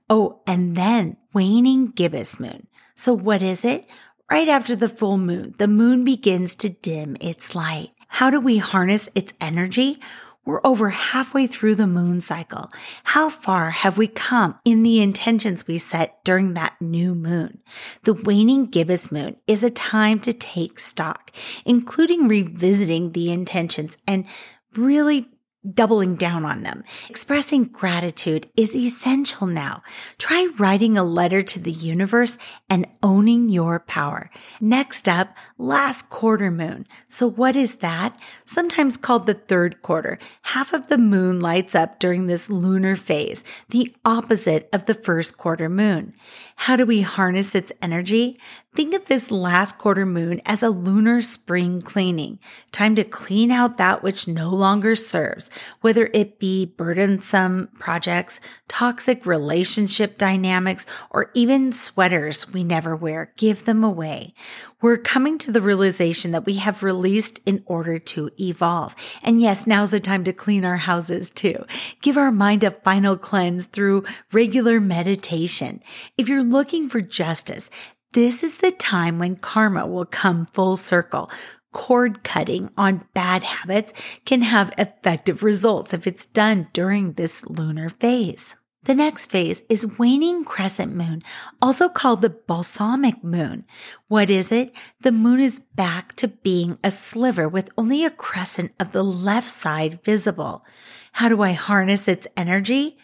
Oh, 0.08 0.42
and 0.46 0.76
then 0.76 1.18
waning 1.34 1.88
gibbous 1.88 2.40
moon. 2.40 2.68
So 2.98 3.14
what 3.14 3.44
is 3.44 3.64
it? 3.64 3.86
Right 4.30 4.48
after 4.48 4.76
the 4.76 4.90
full 4.90 5.18
moon, 5.18 5.54
the 5.60 5.68
moon 5.68 6.04
begins 6.04 6.56
to 6.56 6.70
dim 6.70 7.16
its 7.22 7.54
light. 7.54 7.92
How 8.08 8.30
do 8.32 8.42
we 8.42 8.58
harness 8.58 9.08
its 9.14 9.34
energy? 9.40 10.00
We're 10.44 10.66
over 10.66 10.90
halfway 10.90 11.46
through 11.46 11.76
the 11.76 11.86
moon 11.86 12.22
cycle. 12.22 12.72
How 13.04 13.30
far 13.30 13.70
have 13.70 13.98
we 13.98 14.08
come 14.08 14.58
in 14.66 14.82
the 14.82 15.00
intentions 15.02 15.68
we 15.68 15.78
set 15.78 16.24
during 16.24 16.56
that 16.56 16.82
new 16.82 17.14
moon? 17.14 17.60
The 18.04 18.14
waning 18.14 18.66
gibbous 18.66 19.12
moon 19.12 19.36
is 19.46 19.64
a 19.64 19.70
time 19.70 20.20
to 20.22 20.34
take 20.34 20.80
stock, 20.80 21.32
including 21.66 22.28
revisiting 22.28 23.12
the 23.12 23.32
intentions 23.32 23.98
and 24.08 24.26
really 24.74 25.30
doubling 25.74 26.16
down 26.16 26.46
on 26.46 26.64
them. 26.64 26.84
Expressing 27.10 27.66
gratitude 27.66 28.50
is 28.56 28.76
essential 28.76 29.48
now. 29.48 29.82
Try 30.18 30.50
writing 30.58 30.98
a 30.98 31.04
letter 31.04 31.42
to 31.42 31.60
the 31.60 31.72
universe 31.72 32.38
and 32.70 32.88
owning 33.04 33.50
your 33.50 33.80
power. 33.80 34.30
Next 34.62 35.10
up, 35.10 35.36
last 35.58 36.10
quarter 36.10 36.52
moon. 36.52 36.88
So 37.08 37.28
what 37.30 37.56
is 37.56 37.78
that? 37.78 38.18
Sometimes 38.46 38.98
called 38.98 39.26
the 39.26 39.34
third 39.34 39.82
quarter. 39.82 40.20
Half 40.44 40.74
of 40.74 40.88
the 40.88 40.98
moon 40.98 41.40
lights 41.40 41.76
up 41.76 42.00
during 42.00 42.28
this 42.28 42.50
lunar 42.50 42.96
phase, 42.96 43.44
the 43.70 43.96
opposite 44.06 44.70
of 44.72 44.86
the 44.86 44.94
first 44.94 45.38
quarter 45.38 45.70
moon. 45.70 46.14
How 46.62 46.76
do 46.76 46.86
we 46.86 47.02
harness 47.02 47.54
its 47.54 47.72
energy? 47.82 48.40
Think 48.74 48.94
of 48.94 49.06
this 49.06 49.32
last 49.32 49.78
quarter 49.78 50.06
moon 50.06 50.42
as 50.46 50.62
a 50.62 50.70
lunar 50.70 51.22
spring 51.22 51.82
cleaning, 51.82 52.40
time 52.72 52.96
to 52.96 53.04
clean 53.04 53.52
out 53.52 53.78
that 53.78 54.04
which 54.04 54.28
no 54.28 54.50
longer 54.50 54.96
serves, 54.96 55.50
whether 55.82 56.12
it 56.14 56.40
be 56.40 56.66
burdensome 56.66 57.70
projects, 57.80 58.40
toxic 58.68 59.26
relationship 59.26 60.18
dynamics, 60.18 60.86
or 61.10 61.32
even 61.34 61.72
sweaters 61.72 62.52
we 62.54 62.64
never 62.64 62.96
wear. 62.96 63.34
Give 63.38 63.66
them 63.66 63.84
away. 63.84 64.34
We're 64.80 64.98
coming 64.98 65.40
to 65.40 65.52
the 65.52 65.62
realization 65.62 66.30
that 66.32 66.46
we 66.46 66.58
have 66.58 66.84
released 66.84 67.40
in 67.48 67.64
order 67.66 67.98
to 67.98 68.30
evolve. 68.40 68.96
And 69.24 69.42
yes, 69.42 69.66
now's 69.66 69.90
the 69.90 70.00
time 70.00 70.24
to 70.26 70.34
clean 70.34 70.64
our 70.64 70.78
houses 70.78 71.32
too. 71.32 71.66
Give 72.04 72.16
our 72.16 72.32
mind 72.32 72.64
a 72.64 72.70
final 72.70 73.18
cleanse 73.18 73.66
through 73.66 74.04
regular 74.32 74.80
meditation. 74.80 75.82
If 76.16 76.30
you're 76.30 76.44
looking 76.52 76.90
for 76.90 77.02
justice, 77.02 77.70
this 78.14 78.44
is 78.44 78.60
the 78.60 78.72
time 78.72 79.20
when 79.20 79.38
karma 79.38 79.86
will 79.86 80.06
come 80.06 80.46
full 80.46 80.78
circle. 80.78 81.30
Cord 81.74 82.24
cutting 82.24 82.72
on 82.78 83.06
bad 83.14 83.44
habits 83.44 83.94
can 84.26 84.42
have 84.42 84.74
effective 84.78 85.44
results 85.44 85.94
if 85.94 86.08
it's 86.08 86.26
done 86.26 86.68
during 86.74 87.14
this 87.14 87.46
lunar 87.46 87.90
phase. 87.90 88.56
The 88.84 88.96
next 88.96 89.26
phase 89.26 89.64
is 89.68 89.98
waning 90.00 90.46
crescent 90.46 90.96
moon, 90.96 91.22
also 91.62 91.90
called 91.90 92.22
the 92.22 92.30
balsamic 92.30 93.22
moon. 93.22 93.66
What 94.08 94.30
is 94.30 94.50
it? 94.50 94.72
The 95.02 95.12
moon 95.12 95.42
is 95.42 95.60
back 95.60 96.16
to 96.16 96.30
being 96.30 96.78
a 96.86 96.90
sliver 96.90 97.50
with 97.50 97.70
only 97.78 98.06
a 98.06 98.10
crescent 98.10 98.72
of 98.80 98.94
the 98.94 99.04
left 99.04 99.50
side 99.50 100.02
visible. 100.04 100.66
How 101.12 101.28
do 101.28 101.42
I 101.42 101.52
harness 101.52 102.08
its 102.08 102.28
energy? 102.38 102.96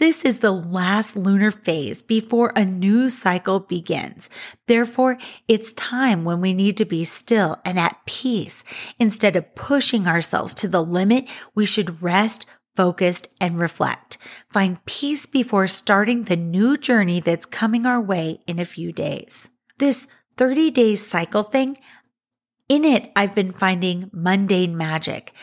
This 0.00 0.24
is 0.24 0.40
the 0.40 0.50
last 0.50 1.14
lunar 1.14 1.50
phase 1.50 2.00
before 2.00 2.54
a 2.56 2.64
new 2.64 3.10
cycle 3.10 3.60
begins. 3.60 4.30
Therefore, 4.66 5.18
it's 5.46 5.74
time 5.74 6.24
when 6.24 6.40
we 6.40 6.54
need 6.54 6.78
to 6.78 6.86
be 6.86 7.04
still 7.04 7.58
and 7.66 7.78
at 7.78 8.06
peace. 8.06 8.64
Instead 8.98 9.36
of 9.36 9.54
pushing 9.54 10.06
ourselves 10.06 10.54
to 10.54 10.68
the 10.68 10.82
limit, 10.82 11.28
we 11.54 11.66
should 11.66 12.00
rest, 12.00 12.46
focused, 12.74 13.28
and 13.42 13.58
reflect. 13.58 14.16
Find 14.48 14.82
peace 14.86 15.26
before 15.26 15.66
starting 15.66 16.22
the 16.22 16.36
new 16.36 16.78
journey 16.78 17.20
that's 17.20 17.44
coming 17.44 17.84
our 17.84 18.00
way 18.00 18.40
in 18.46 18.58
a 18.58 18.64
few 18.64 18.92
days. 18.92 19.50
This 19.76 20.08
30 20.38 20.70
days 20.70 21.06
cycle 21.06 21.42
thing, 21.42 21.76
in 22.70 22.86
it, 22.86 23.12
I've 23.14 23.34
been 23.34 23.52
finding 23.52 24.08
mundane 24.14 24.78
magic. 24.78 25.34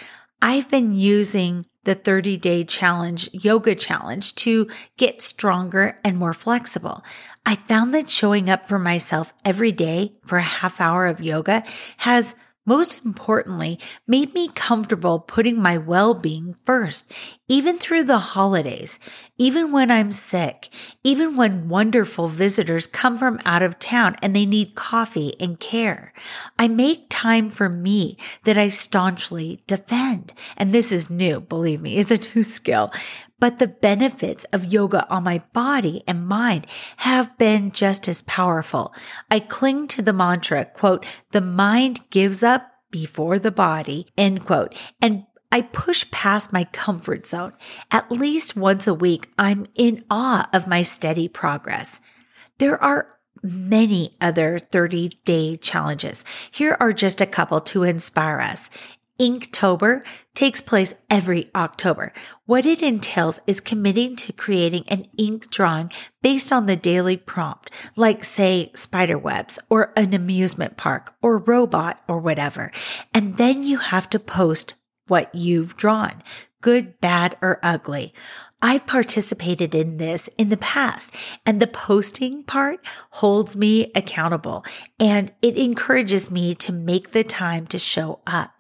I've 0.42 0.68
been 0.68 0.90
using 0.90 1.68
the 1.88 1.96
30 1.96 2.36
day 2.36 2.66
challenge, 2.66 3.30
yoga 3.32 3.74
challenge 3.74 4.36
to 4.36 4.68
get 4.98 5.22
stronger 5.22 5.98
and 6.04 6.18
more 6.18 6.34
flexible. 6.34 7.02
I 7.46 7.56
found 7.56 7.94
that 7.94 8.10
showing 8.10 8.50
up 8.50 8.68
for 8.68 8.78
myself 8.78 9.32
every 9.46 9.72
day 9.72 10.12
for 10.26 10.38
a 10.38 10.44
half 10.44 10.82
hour 10.82 11.08
of 11.08 11.22
yoga 11.22 11.64
has 11.96 12.36
most 12.68 13.04
importantly, 13.04 13.80
made 14.06 14.34
me 14.36 14.50
comfortable 14.50 15.20
putting 15.20 15.60
my 15.60 15.78
well-being 15.78 16.56
first, 16.66 17.12
even 17.48 17.80
through 17.80 18.04
the 18.04 18.20
holidays, 18.20 19.00
even 19.38 19.72
when 19.72 19.90
I'm 19.90 20.12
sick, 20.12 20.70
even 21.04 21.38
when 21.38 21.70
wonderful 21.70 22.28
visitors 22.28 22.86
come 22.86 23.18
from 23.18 23.40
out 23.46 23.64
of 23.64 23.80
town 23.80 24.16
and 24.22 24.36
they 24.36 24.46
need 24.46 24.76
coffee 24.76 25.34
and 25.40 25.60
care. 25.60 26.14
I 26.60 26.68
make 26.68 27.06
time 27.10 27.50
for 27.50 27.70
me 27.70 28.18
that 28.44 28.58
I 28.58 28.68
staunchly 28.68 29.62
defend. 29.66 30.34
And 30.58 30.74
this 30.74 30.92
is 30.92 31.10
new, 31.10 31.40
believe 31.40 31.82
me, 31.82 31.96
it's 31.96 32.12
a 32.12 32.36
new 32.36 32.44
skill 32.44 32.92
but 33.40 33.60
the 33.60 33.68
benefits 33.68 34.46
of 34.46 34.66
yoga 34.66 35.08
on 35.10 35.24
my 35.24 35.42
body 35.54 36.04
and 36.08 36.28
mind 36.28 36.68
have 36.98 37.38
been 37.38 37.72
just 37.72 38.08
as 38.08 38.22
powerful. 38.24 38.94
I 39.30 39.40
cling 39.40 39.88
to 39.88 40.02
the 40.02 40.14
mantra, 40.14 40.66
quote, 40.66 41.06
the 41.32 41.42
mind 41.42 42.02
gives 42.10 42.44
up 42.44 42.72
before 42.92 43.38
the 43.40 43.52
body, 43.52 44.08
end 44.18 44.46
quote, 44.46 44.74
and 45.02 45.26
I 45.52 45.62
push 45.62 46.10
past 46.12 46.52
my 46.52 46.66
comfort 46.66 47.26
zone. 47.26 47.54
At 47.92 48.12
least 48.12 48.58
once 48.58 48.88
a 48.88 48.94
week, 48.94 49.30
I'm 49.38 49.68
in 49.76 50.04
awe 50.10 50.50
of 50.54 50.68
my 50.68 50.82
steady 50.82 51.28
progress. 51.28 52.02
There 52.58 52.82
are 52.84 53.18
many 53.44 54.18
other 54.20 54.60
30 54.60 55.10
day 55.26 55.56
challenges. 55.56 56.26
Here 56.52 56.76
are 56.80 56.92
just 56.92 57.22
a 57.22 57.26
couple 57.26 57.62
to 57.62 57.84
inspire 57.84 58.40
us. 58.40 58.70
Inktober 59.20 60.02
takes 60.36 60.62
place 60.62 60.94
every 61.10 61.48
October. 61.56 62.14
What 62.46 62.68
it 62.68 62.84
entails 62.84 63.40
is 63.48 63.60
committing 63.60 64.16
to 64.18 64.32
creating 64.32 64.84
an 64.90 65.08
ink 65.18 65.50
drawing 65.50 65.92
based 66.22 66.52
on 66.52 66.68
the 66.68 66.76
daily 66.76 67.18
prompt, 67.18 67.72
like 67.96 68.24
say 68.24 68.72
spider 68.76 69.18
webs 69.18 69.58
or 69.70 69.92
an 69.96 70.14
amusement 70.14 70.78
park 70.78 71.16
or 71.22 71.40
robot 71.40 72.00
or 72.08 72.20
whatever. 72.20 72.72
And 73.14 73.38
then 73.38 73.64
you 73.64 73.80
have 73.80 74.08
to 74.12 74.20
post 74.20 74.76
what 75.08 75.34
you've 75.34 75.76
drawn, 75.76 76.22
good, 76.62 77.00
bad, 77.02 77.38
or 77.42 77.60
ugly. 77.64 78.14
I've 78.62 78.86
participated 78.86 79.74
in 79.74 79.98
this 79.98 80.30
in 80.38 80.50
the 80.50 80.58
past 80.58 81.14
and 81.46 81.60
the 81.60 81.68
posting 81.68 82.44
part 82.44 82.80
holds 83.12 83.56
me 83.56 83.92
accountable 83.96 84.66
and 85.00 85.32
it 85.42 85.58
encourages 85.58 86.30
me 86.30 86.56
to 86.56 86.72
make 86.72 87.12
the 87.12 87.24
time 87.24 87.68
to 87.68 87.78
show 87.78 88.20
up. 88.28 88.57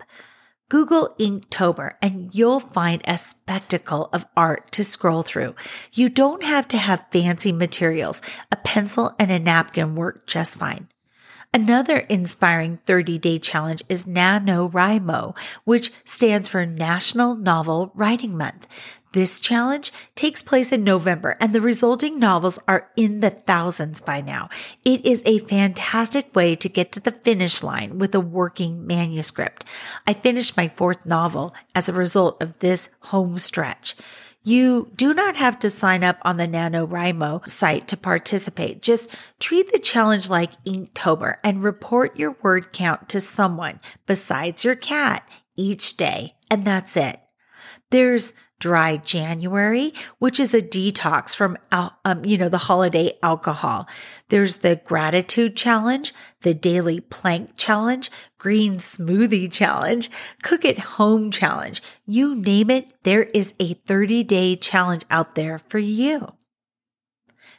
Google 0.69 1.15
Inktober 1.17 1.93
and 2.01 2.35
you'll 2.35 2.59
find 2.59 3.01
a 3.07 3.17
spectacle 3.17 4.09
of 4.11 4.25
art 4.35 4.69
to 4.73 4.83
scroll 4.83 5.23
through. 5.23 5.55
You 5.93 6.09
don't 6.09 6.43
have 6.43 6.67
to 6.69 6.77
have 6.77 7.05
fancy 7.09 7.53
materials. 7.53 8.21
A 8.51 8.57
pencil 8.57 9.15
and 9.17 9.31
a 9.31 9.39
napkin 9.39 9.95
work 9.95 10.27
just 10.27 10.59
fine. 10.59 10.89
Another 11.53 11.99
inspiring 11.99 12.79
30 12.85 13.17
day 13.17 13.39
challenge 13.39 13.81
is 13.87 14.05
NaNoWriMo, 14.05 15.37
which 15.63 15.91
stands 16.03 16.49
for 16.49 16.65
National 16.65 17.35
Novel 17.35 17.91
Writing 17.95 18.37
Month. 18.37 18.67
This 19.17 19.39
challenge 19.39 19.91
takes 20.13 20.43
place 20.43 20.71
in 20.71 20.83
November 20.83 21.37
and 21.41 21.51
the 21.51 21.59
resulting 21.59 22.19
novels 22.19 22.59
are 22.67 22.91
in 22.95 23.21
the 23.21 23.31
thousands 23.31 23.99
by 23.99 24.21
now. 24.21 24.47
It 24.85 25.03
is 25.07 25.23
a 25.25 25.39
fantastic 25.39 26.35
way 26.35 26.55
to 26.57 26.69
get 26.69 26.91
to 26.91 26.99
the 26.99 27.09
finish 27.09 27.63
line 27.63 27.97
with 27.97 28.13
a 28.13 28.19
working 28.19 28.85
manuscript. 28.85 29.65
I 30.05 30.13
finished 30.13 30.55
my 30.55 30.67
fourth 30.67 31.03
novel 31.03 31.55
as 31.73 31.89
a 31.89 31.93
result 31.93 32.43
of 32.43 32.59
this 32.59 32.91
home 33.05 33.39
stretch. 33.39 33.95
You 34.43 34.91
do 34.95 35.15
not 35.15 35.35
have 35.35 35.57
to 35.61 35.69
sign 35.71 36.03
up 36.03 36.19
on 36.21 36.37
the 36.37 36.45
NaNoWriMo 36.45 37.49
site 37.49 37.87
to 37.87 37.97
participate. 37.97 38.83
Just 38.83 39.09
treat 39.39 39.71
the 39.71 39.79
challenge 39.79 40.29
like 40.29 40.63
Inktober 40.63 41.37
and 41.43 41.63
report 41.63 42.19
your 42.19 42.37
word 42.43 42.71
count 42.71 43.09
to 43.09 43.19
someone 43.19 43.79
besides 44.05 44.63
your 44.63 44.75
cat 44.75 45.27
each 45.55 45.97
day. 45.97 46.35
And 46.51 46.63
that's 46.63 46.95
it. 46.95 47.19
There's 47.89 48.33
dry 48.59 48.95
January, 48.95 49.93
which 50.19 50.39
is 50.39 50.53
a 50.53 50.61
detox 50.61 51.35
from, 51.35 51.57
um, 51.71 52.25
you 52.25 52.37
know, 52.37 52.49
the 52.49 52.57
holiday 52.57 53.11
alcohol. 53.21 53.87
There's 54.29 54.57
the 54.57 54.77
gratitude 54.83 55.55
challenge, 55.55 56.13
the 56.41 56.53
daily 56.53 56.99
plank 56.99 57.51
challenge, 57.55 58.09
green 58.37 58.77
smoothie 58.77 59.51
challenge, 59.51 60.09
cook 60.41 60.65
at 60.65 60.79
home 60.79 61.31
challenge. 61.31 61.81
You 62.05 62.35
name 62.35 62.69
it, 62.69 62.93
there 63.03 63.23
is 63.23 63.53
a 63.59 63.73
30 63.73 64.23
day 64.23 64.55
challenge 64.55 65.03
out 65.11 65.35
there 65.35 65.59
for 65.59 65.79
you. 65.79 66.33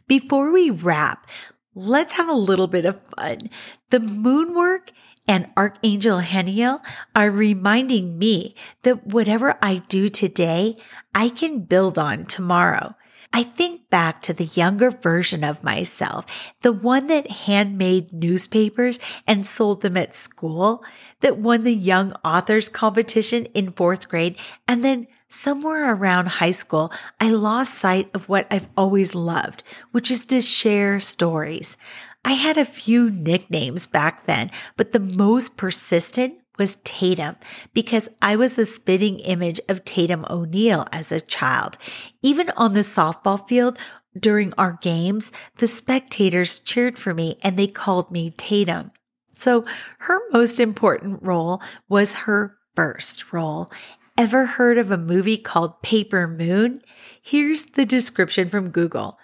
Before 0.09 0.51
we 0.53 0.71
wrap, 0.71 1.29
let's 1.75 2.15
have 2.15 2.29
a 2.29 2.33
little 2.33 2.67
bit 2.67 2.85
of 2.87 3.01
fun. 3.17 3.51
The 3.91 4.01
moon 4.01 4.55
work 4.55 4.91
and 5.29 5.51
Archangel 5.57 6.21
Haniel 6.21 6.81
are 7.15 7.31
reminding 7.31 8.19
me 8.19 8.57
that 8.83 9.07
whatever 9.07 9.59
I 9.63 9.83
do 9.89 10.09
today, 10.09 10.77
I 11.15 11.29
can 11.29 11.61
build 11.61 11.99
on 11.99 12.25
tomorrow. 12.25 12.95
I 13.31 13.43
think 13.43 13.91
back 13.91 14.23
to 14.23 14.33
the 14.33 14.47
younger 14.47 14.91
version 14.91 15.45
of 15.45 15.63
myself, 15.63 16.25
the 16.63 16.73
one 16.73 17.09
that 17.09 17.31
handmade 17.31 18.13
newspapers 18.13 18.99
and 19.27 19.47
sold 19.47 19.83
them 19.83 19.99
at 19.99 20.15
school, 20.15 20.83
that 21.21 21.37
won 21.37 21.63
the 21.63 21.75
young 21.75 22.15
authors 22.25 22.71
competition 22.71 23.45
in 23.47 23.71
fourth 23.71 24.09
grade, 24.09 24.41
and 24.67 24.83
then 24.83 25.09
somewhere 25.29 25.95
around 25.95 26.27
high 26.27 26.53
school, 26.53 26.91
I 27.21 27.29
lost 27.31 27.75
sight 27.75 28.11
of 28.15 28.31
what 28.31 28.47
I've 28.51 28.69
always 28.77 29.15
loved, 29.15 29.63
which 29.91 30.11
is 30.11 30.25
to 30.27 30.41
share 30.41 30.99
stories. 30.99 31.77
I 32.25 32.33
had 32.33 32.57
a 32.57 32.65
few 32.65 33.11
nicknames 33.11 33.87
back 33.87 34.27
then, 34.27 34.51
but 34.77 34.93
the 34.93 35.01
most 35.01 35.57
persistent 35.57 36.35
was 36.59 36.77
Tatum 36.85 37.37
because 37.73 38.09
I 38.21 38.37
was 38.37 38.57
the 38.57 38.65
spitting 38.65 39.21
image 39.21 39.61
of 39.69 39.85
Tatum 39.85 40.25
O'Neal 40.29 40.87
as 40.93 41.13
a 41.13 41.21
child. 41.21 41.79
Even 42.23 42.51
on 42.57 42.75
the 42.75 42.81
softball 42.81 43.49
field 43.49 43.79
during 44.19 44.53
our 44.59 44.79
games, 44.83 45.31
the 45.57 45.67
spectators 45.67 46.61
cheered 46.61 46.99
for 46.99 47.15
me 47.15 47.39
and 47.43 47.57
they 47.57 47.69
called 47.69 48.11
me 48.11 48.31
Tatum. 48.31 48.91
So 49.33 49.65
her 50.01 50.21
most 50.33 50.59
important 50.59 51.23
role 51.23 51.63
was 51.89 52.15
her 52.15 52.59
first 52.75 53.33
role. 53.33 53.71
Ever 54.17 54.47
heard 54.47 54.79
of 54.79 54.91
a 54.91 54.99
movie 54.99 55.39
called 55.39 55.81
Paper 55.83 56.27
Moon? 56.27 56.83
Here's 57.23 57.67
the 57.67 57.87
description 57.87 58.49
from 58.49 58.71
Google. 58.71 59.17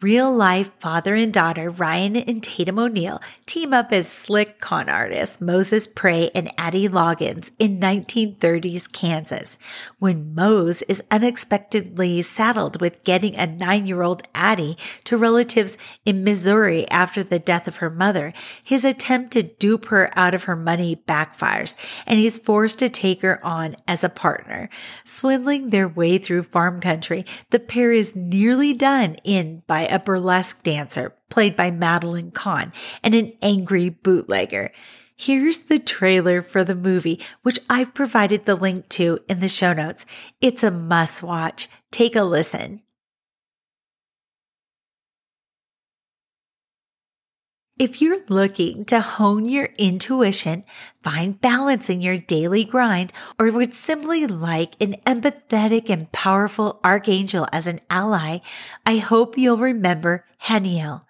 Real 0.00 0.32
life 0.32 0.70
father 0.78 1.16
and 1.16 1.32
daughter 1.32 1.70
Ryan 1.70 2.14
and 2.14 2.40
Tatum 2.40 2.78
O'Neal 2.78 3.20
team 3.46 3.74
up 3.74 3.90
as 3.90 4.08
slick 4.08 4.60
con 4.60 4.88
artists 4.88 5.40
Moses 5.40 5.88
Pray 5.88 6.30
and 6.36 6.48
Addie 6.56 6.88
Loggins 6.88 7.50
in 7.58 7.80
1930s 7.80 8.92
Kansas. 8.92 9.58
When 9.98 10.36
Mose 10.36 10.82
is 10.82 11.02
unexpectedly 11.10 12.22
saddled 12.22 12.80
with 12.80 13.02
getting 13.02 13.34
a 13.34 13.48
nine 13.48 13.88
year 13.88 14.02
old 14.02 14.22
Addie 14.36 14.78
to 15.02 15.16
relatives 15.16 15.76
in 16.04 16.22
Missouri 16.22 16.88
after 16.90 17.24
the 17.24 17.40
death 17.40 17.66
of 17.66 17.78
her 17.78 17.90
mother, 17.90 18.32
his 18.62 18.84
attempt 18.84 19.32
to 19.32 19.42
dupe 19.42 19.86
her 19.86 20.12
out 20.14 20.32
of 20.32 20.44
her 20.44 20.54
money 20.54 20.94
backfires 21.08 21.74
and 22.06 22.20
he's 22.20 22.38
forced 22.38 22.78
to 22.78 22.88
take 22.88 23.22
her 23.22 23.44
on 23.44 23.74
as 23.88 24.04
a 24.04 24.08
partner. 24.08 24.70
Swindling 25.04 25.70
their 25.70 25.88
way 25.88 26.18
through 26.18 26.44
farm 26.44 26.80
country, 26.80 27.26
the 27.50 27.58
pair 27.58 27.90
is 27.90 28.14
nearly 28.14 28.72
done 28.72 29.16
in 29.24 29.64
by 29.66 29.87
a 29.90 29.98
burlesque 29.98 30.62
dancer 30.62 31.14
played 31.28 31.56
by 31.56 31.70
Madeline 31.70 32.30
Kahn 32.30 32.72
and 33.02 33.14
an 33.14 33.32
angry 33.42 33.88
bootlegger. 33.88 34.72
Here's 35.16 35.58
the 35.58 35.80
trailer 35.80 36.42
for 36.42 36.62
the 36.62 36.76
movie, 36.76 37.20
which 37.42 37.58
I've 37.68 37.92
provided 37.92 38.44
the 38.44 38.54
link 38.54 38.88
to 38.90 39.18
in 39.28 39.40
the 39.40 39.48
show 39.48 39.72
notes. 39.72 40.06
It's 40.40 40.62
a 40.62 40.70
must 40.70 41.22
watch. 41.22 41.68
Take 41.90 42.14
a 42.14 42.22
listen. 42.22 42.82
If 47.78 48.02
you're 48.02 48.22
looking 48.28 48.84
to 48.86 49.00
hone 49.00 49.48
your 49.48 49.68
intuition, 49.78 50.64
find 51.00 51.40
balance 51.40 51.88
in 51.88 52.00
your 52.00 52.16
daily 52.16 52.64
grind, 52.64 53.12
or 53.38 53.52
would 53.52 53.72
simply 53.72 54.26
like 54.26 54.74
an 54.82 54.96
empathetic 55.06 55.88
and 55.88 56.10
powerful 56.10 56.80
archangel 56.82 57.46
as 57.52 57.68
an 57.68 57.78
ally, 57.88 58.38
I 58.84 58.96
hope 58.96 59.38
you'll 59.38 59.58
remember 59.58 60.24
Haniel. 60.46 61.02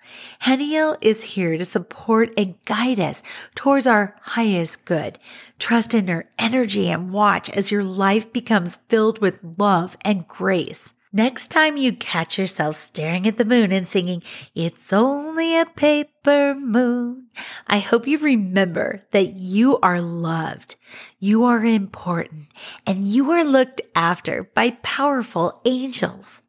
Haniel 0.43 0.99
is 1.01 1.25
here 1.25 1.57
to 1.57 1.65
support 1.65 2.35
and 2.37 2.63
guide 2.67 3.01
us 3.01 3.23
towards 3.55 3.87
our 3.87 4.15
highest 4.21 4.85
good. 4.85 5.19
Trust 5.59 5.95
in 5.95 6.07
her 6.09 6.27
energy 6.39 6.91
and 6.91 7.11
watch 7.11 7.49
as 7.49 7.73
your 7.73 7.83
life 7.83 8.31
becomes 8.31 8.77
filled 8.91 9.21
with 9.21 9.41
love 9.57 9.97
and 10.05 10.29
grace. 10.29 10.93
Next 11.13 11.49
time 11.49 11.79
you 11.79 11.95
catch 11.95 12.39
yourself 12.39 12.77
staring 12.77 13.27
at 13.27 13.39
the 13.39 13.45
moon 13.47 13.73
and 13.73 13.89
singing, 13.89 14.23
It's 14.55 14.93
only 14.93 15.59
a 15.59 15.65
paper 15.65 16.55
moon, 16.55 17.29
I 17.67 17.79
hope 17.79 18.07
you 18.07 18.19
remember 18.19 19.07
that 19.13 19.37
you 19.37 19.79
are 19.79 20.03
loved, 20.03 20.77
you 21.19 21.45
are 21.45 21.65
important, 21.65 22.49
and 22.87 23.09
you 23.09 23.31
are 23.31 23.45
looked 23.45 23.81
after 23.95 24.45
by 24.55 24.77
powerful 24.83 25.61
angels. 25.65 26.43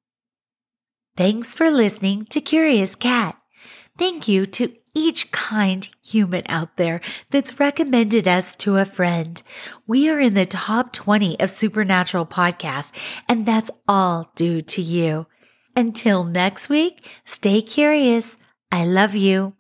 Thanks 1.16 1.56
for 1.56 1.72
listening 1.72 2.26
to 2.26 2.42
Curious 2.42 2.96
Cat. 2.96 3.38
Thank 3.98 4.28
you 4.28 4.46
to 4.46 4.74
each 4.94 5.32
kind 5.32 5.90
human 6.04 6.44
out 6.48 6.78
there 6.78 7.02
that's 7.30 7.60
recommended 7.60 8.28
us 8.28 8.56
to 8.58 8.78
a 8.78 8.86
friend. 8.86 9.42
We 9.88 10.10
are 10.10 10.20
in 10.20 10.34
the 10.34 10.46
top 10.46 10.94
20 10.94 11.40
of 11.40 11.50
supernatural 11.50 12.26
podcasts, 12.26 12.92
and 13.28 13.46
that's 13.46 13.72
all 13.88 14.32
due 14.36 14.62
to 14.62 14.82
you. 14.82 15.28
Until 15.76 16.24
next 16.24 16.70
week, 16.70 17.08
stay 17.26 17.62
curious. 17.62 18.38
I 18.72 18.86
love 18.86 19.16
you. 19.16 19.54